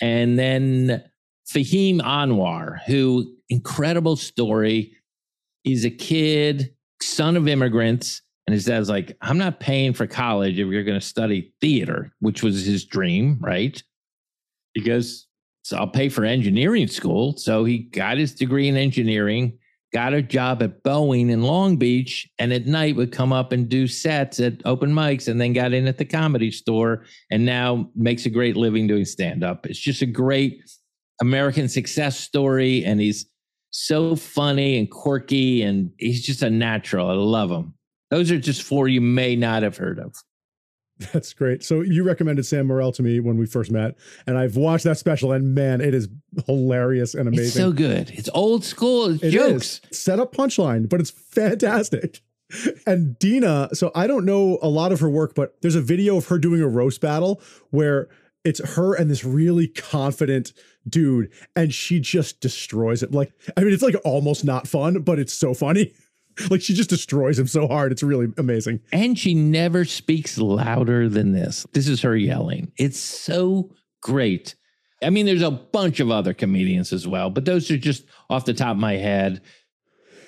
And 0.01 0.39
then 0.39 1.03
Fahim 1.49 2.01
Anwar, 2.01 2.83
who 2.87 3.35
incredible 3.49 4.17
story. 4.17 4.97
He's 5.63 5.85
a 5.85 5.91
kid, 5.91 6.75
son 7.03 7.37
of 7.37 7.49
immigrants, 7.49 8.23
and 8.47 8.55
his 8.55 8.67
dad's 8.67 8.91
like, 8.91 9.17
I'm 9.23 9.39
not 9.39 9.61
paying 9.61 9.95
for 9.95 10.07
college 10.07 10.59
if 10.59 10.69
you're 10.69 10.85
going 10.85 11.01
to 11.01 11.07
study 11.07 11.55
theater, 11.61 12.13
which 12.21 12.43
was 12.43 12.65
his 12.65 12.85
dream, 12.85 13.39
right? 13.41 13.83
Because 14.75 15.27
So 15.65 15.79
I'll 15.79 15.89
pay 15.89 16.11
for 16.11 16.25
engineering 16.25 16.87
school. 16.87 17.37
So 17.39 17.65
he 17.65 17.79
got 17.79 18.19
his 18.19 18.35
degree 18.35 18.69
in 18.69 18.77
engineering, 18.77 19.59
got 19.95 20.13
a 20.13 20.21
job 20.21 20.61
at 20.61 20.83
Boeing 20.83 21.31
in 21.31 21.45
Long 21.45 21.77
Beach, 21.77 22.29
and 22.41 22.53
at 22.53 22.67
night 22.67 22.97
would 22.97 23.13
come 23.13 23.33
up 23.33 23.53
and 23.53 23.69
do 23.69 23.87
sets 23.87 24.41
at 24.41 24.61
open 24.65 24.93
mics 24.93 25.29
and 25.29 25.41
then 25.41 25.53
got 25.53 25.73
in 25.73 25.87
at 25.87 25.99
the 25.99 26.05
comedy 26.05 26.51
store 26.51 27.05
and 27.31 27.47
now 27.47 27.89
makes 27.95 28.27
a 28.27 28.31
great 28.31 28.57
living 28.57 28.89
doing 28.89 29.05
stand 29.05 29.45
up. 29.45 29.67
It's 29.67 29.79
just 29.79 30.03
a 30.03 30.07
great 30.07 30.69
American 31.21 31.69
success 31.69 32.19
story. 32.19 32.85
And 32.85 33.01
he's 33.01 33.27
so 33.71 34.17
funny 34.17 34.79
and 34.79 34.91
quirky 34.91 35.63
and 35.63 35.91
he's 35.99 36.27
just 36.27 36.43
a 36.43 36.51
natural. 36.51 37.09
I 37.09 37.15
love 37.15 37.51
him. 37.51 37.75
Those 38.11 38.33
are 38.33 38.39
just 38.39 38.63
four 38.63 38.89
you 38.89 39.01
may 39.01 39.37
not 39.37 39.63
have 39.63 39.77
heard 39.77 40.01
of. 40.01 40.17
That's 41.13 41.33
great. 41.33 41.63
So 41.63 41.81
you 41.81 42.05
recommended 42.05 42.47
Sam 42.47 42.69
Morril 42.69 42.95
to 42.95 43.03
me 43.03 43.21
when 43.21 43.37
we 43.37 43.47
first 43.47 43.71
met, 43.71 43.97
and 44.27 44.39
I've 44.39 44.57
watched 44.57 44.85
that 44.85 44.99
special, 44.99 45.33
and 45.33 45.55
man, 45.55 45.81
it 45.81 45.95
is 45.95 46.09
hilarious 46.47 47.15
and 47.15 47.29
amazing. 47.29 47.47
It's 47.47 47.55
so 47.55 47.73
good. 47.73 48.11
It's 48.11 48.31
old 48.35 48.65
school. 48.65 49.11
It's 49.11 49.23
it 49.23 49.31
jokes. 49.31 49.81
Is. 49.91 49.99
Set 49.99 50.19
up 50.19 50.35
punchline, 50.35 50.89
but 50.89 51.01
it's 51.01 51.11
fantastic. 51.11 52.23
And 52.87 53.19
Dina, 53.19 53.71
so 53.73 53.91
I 53.95 54.07
don't 54.07 54.25
know 54.25 54.59
a 54.63 54.69
lot 54.69 54.93
of 54.93 55.01
her 55.01 55.09
work, 55.09 55.35
but 55.35 55.57
there's 55.63 55.75
a 55.75 55.81
video 55.81 56.17
of 56.17 56.27
her 56.29 56.39
doing 56.39 56.61
a 56.61 56.69
roast 56.69 57.01
battle 57.01 57.41
where 57.71 58.09
it's 58.45 58.61
her 58.75 58.95
and 58.95 59.11
this 59.11 59.25
really 59.25 59.67
confident 59.67 60.53
dude, 60.87 61.33
and 61.57 61.73
she 61.73 61.99
just 61.99 62.41
destroys 62.41 63.03
it. 63.03 63.13
Like, 63.13 63.33
I 63.57 63.63
mean, 63.63 63.73
it's 63.73 63.83
like 63.83 63.97
almost 64.05 64.45
not 64.45 64.69
fun, 64.69 65.01
but 65.01 65.19
it's 65.19 65.33
so 65.33 65.55
funny. 65.55 65.93
like 66.51 66.63
she 66.63 66.75
just 66.75 66.91
destroys 66.91 67.39
him 67.39 67.47
so 67.47 67.67
hard. 67.67 67.93
It's 67.93 68.03
really 68.03 68.29
amazing. 68.37 68.81
And 68.93 69.19
she 69.19 69.35
never 69.35 69.85
speaks 69.85 70.39
louder 70.39 71.09
than 71.09 71.33
this. 71.33 71.67
This 71.73 71.89
is 71.89 72.03
her 72.03 72.17
yelling. 72.17 72.73
It's 72.77 72.99
so 72.99 73.71
great. 74.01 74.55
I 75.03 75.11
mean, 75.11 75.27
there's 75.27 75.43
a 75.43 75.51
bunch 75.51 76.01
of 76.01 76.11
other 76.11 76.35
comedians 76.35 76.93
as 76.93 77.07
well, 77.07 77.31
but 77.31 77.45
those 77.45 77.71
are 77.71 77.77
just 77.77 78.05
off 78.31 78.45
the 78.45 78.55
top 78.55 78.73
of 78.73 78.79
my 78.79 78.95
head. 78.95 79.43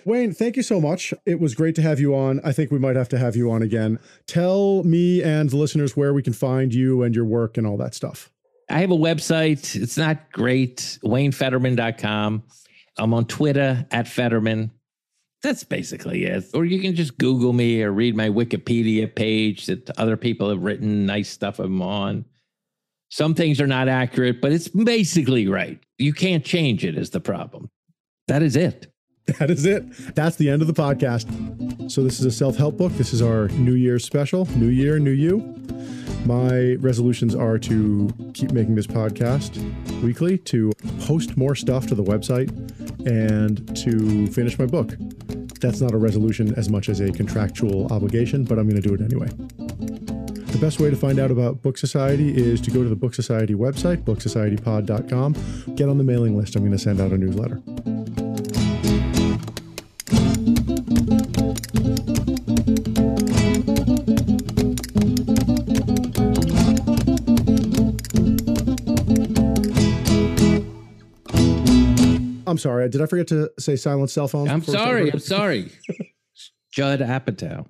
Wayne, 0.05 0.33
thank 0.33 0.57
you 0.57 0.63
so 0.63 0.81
much. 0.81 1.13
It 1.25 1.41
was 1.41 1.55
great 1.55 1.75
to 1.77 1.83
have 1.83 1.99
you 1.99 2.15
on. 2.15 2.41
I 2.45 2.53
think 2.53 2.71
we 2.71 2.79
might 2.79 2.95
have 2.95 3.09
to 3.09 3.19
have 3.19 3.35
you 3.35 3.51
on 3.51 3.63
again. 3.63 3.99
Tell 4.29 4.85
me 4.85 5.23
and 5.23 5.51
the 5.51 5.57
listeners 5.57 5.97
where 5.97 6.15
we 6.15 6.23
can 6.23 6.33
find 6.33 6.73
you 6.73 7.03
and 7.03 7.15
your 7.15 7.25
work 7.25 7.57
and 7.57 7.67
all 7.67 7.77
that 7.79 7.95
stuff. 7.95 8.31
I 8.71 8.81
have 8.81 8.93
a 8.93 8.97
website. 8.97 9.75
It's 9.81 9.97
not 9.97 10.31
great, 10.33 10.99
waynefederman.com. 11.03 12.43
I'm 12.99 13.15
on 13.15 13.25
Twitter 13.27 13.87
at 13.91 14.07
Federman. 14.07 14.71
That's 15.43 15.65
basically 15.65 16.25
it. 16.25 16.45
Or 16.55 16.65
you 16.65 16.81
can 16.81 16.95
just 16.95 17.19
Google 17.19 17.53
me 17.53 17.83
or 17.83 17.93
read 17.93 18.17
my 18.17 18.29
Wikipedia 18.29 19.15
page 19.15 19.67
that 19.67 19.91
other 19.99 20.17
people 20.17 20.49
have 20.49 20.63
written 20.63 21.07
nice 21.07 21.29
stuff 21.29 21.59
I'm 21.59 21.83
on. 21.83 22.25
Some 23.11 23.35
things 23.35 23.61
are 23.61 23.67
not 23.67 23.89
accurate, 23.89 24.41
but 24.41 24.53
it's 24.53 24.69
basically 24.69 25.47
right. 25.47 25.79
You 25.99 26.13
can't 26.13 26.45
change 26.45 26.85
it, 26.85 26.99
is 26.99 27.11
the 27.11 27.21
problem. 27.21 27.71
That 28.29 28.43
is 28.43 28.57
it. 28.57 28.93
That 29.39 29.51
is 29.51 29.67
it. 29.67 29.85
That's 30.15 30.37
the 30.37 30.49
end 30.49 30.63
of 30.63 30.69
the 30.69 30.75
podcast. 30.75 31.91
So, 31.91 32.05
this 32.05 32.21
is 32.21 32.27
a 32.27 32.31
self 32.31 32.57
help 32.57 32.77
book. 32.77 32.93
This 32.93 33.13
is 33.13 33.21
our 33.21 33.49
New 33.49 33.75
Year's 33.75 34.05
special 34.05 34.47
New 34.57 34.69
Year, 34.69 35.01
New 35.01 35.11
You. 35.11 35.39
My 36.25 36.75
resolutions 36.75 37.35
are 37.35 37.59
to 37.59 38.09
keep 38.35 38.53
making 38.53 38.77
this 38.77 38.87
podcast 38.87 39.57
weekly, 40.01 40.39
to 40.39 40.73
post 41.01 41.37
more 41.37 41.57
stuff 41.57 41.87
to 41.89 41.95
the 41.97 42.05
website, 42.05 42.51
and 43.07 43.77
to 43.77 44.27
finish 44.29 44.59
my 44.59 44.67
book. 44.67 44.97
That's 45.59 45.81
not 45.81 45.93
a 45.93 45.97
resolution 45.97 46.55
as 46.55 46.69
much 46.69 46.89
as 46.89 47.01
a 47.01 47.11
contractual 47.13 47.93
obligation, 47.93 48.45
but 48.45 48.59
I'm 48.59 48.69
going 48.69 48.81
to 48.81 48.89
do 48.89 48.95
it 48.95 49.01
anyway. 49.01 49.29
The 50.57 50.59
best 50.59 50.81
way 50.81 50.89
to 50.91 50.97
find 50.97 51.19
out 51.19 51.31
about 51.31 51.63
Book 51.63 51.77
Society 51.77 52.35
is 52.35 52.61
to 52.63 52.71
go 52.71 52.83
to 52.83 52.89
the 52.89 52.97
Book 52.97 53.15
Society 53.15 53.55
website, 53.55 54.05
booksocietypod.com, 54.05 55.75
get 55.75 55.89
on 55.89 55.99
the 55.99 56.05
mailing 56.05 56.37
list. 56.37 56.57
I'm 56.57 56.63
going 56.63 56.73
to 56.73 56.79
send 56.79 57.01
out 57.01 57.13
a 57.13 57.19
newsletter. 57.19 57.61
Sorry. 72.67 72.89
Did 72.89 73.01
I 73.01 73.07
forget 73.07 73.29
to 73.29 73.51
say 73.59 73.77
silent 73.77 74.11
cell 74.11 74.29
phone? 74.29 74.49
I'm 74.49 74.63
sorry. 74.63 75.13
I'm 75.13 75.19
sorry. 75.37 75.71
Judd 76.73 77.01
Apatow. 77.01 77.67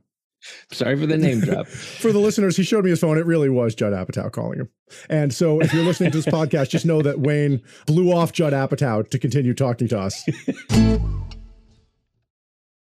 Sorry 0.72 0.96
for 0.96 1.06
the 1.06 1.16
name 1.16 1.40
drop. 1.40 1.66
for 2.00 2.12
the 2.12 2.18
listeners, 2.18 2.56
he 2.56 2.62
showed 2.62 2.84
me 2.84 2.90
his 2.90 3.00
phone. 3.00 3.18
It 3.18 3.26
really 3.26 3.50
was 3.50 3.74
Judd 3.74 3.92
Apatow 3.92 4.30
calling 4.32 4.60
him. 4.60 4.68
And 5.10 5.34
so 5.34 5.60
if 5.60 5.74
you're 5.74 5.84
listening 5.84 6.12
to 6.12 6.18
this 6.18 6.26
podcast, 6.34 6.70
just 6.70 6.86
know 6.86 7.02
that 7.02 7.20
Wayne 7.20 7.60
blew 7.86 8.12
off 8.12 8.32
Judd 8.32 8.52
Apatow 8.52 9.08
to 9.10 9.18
continue 9.18 9.54
talking 9.54 9.88
to 9.88 9.98
us. 9.98 10.24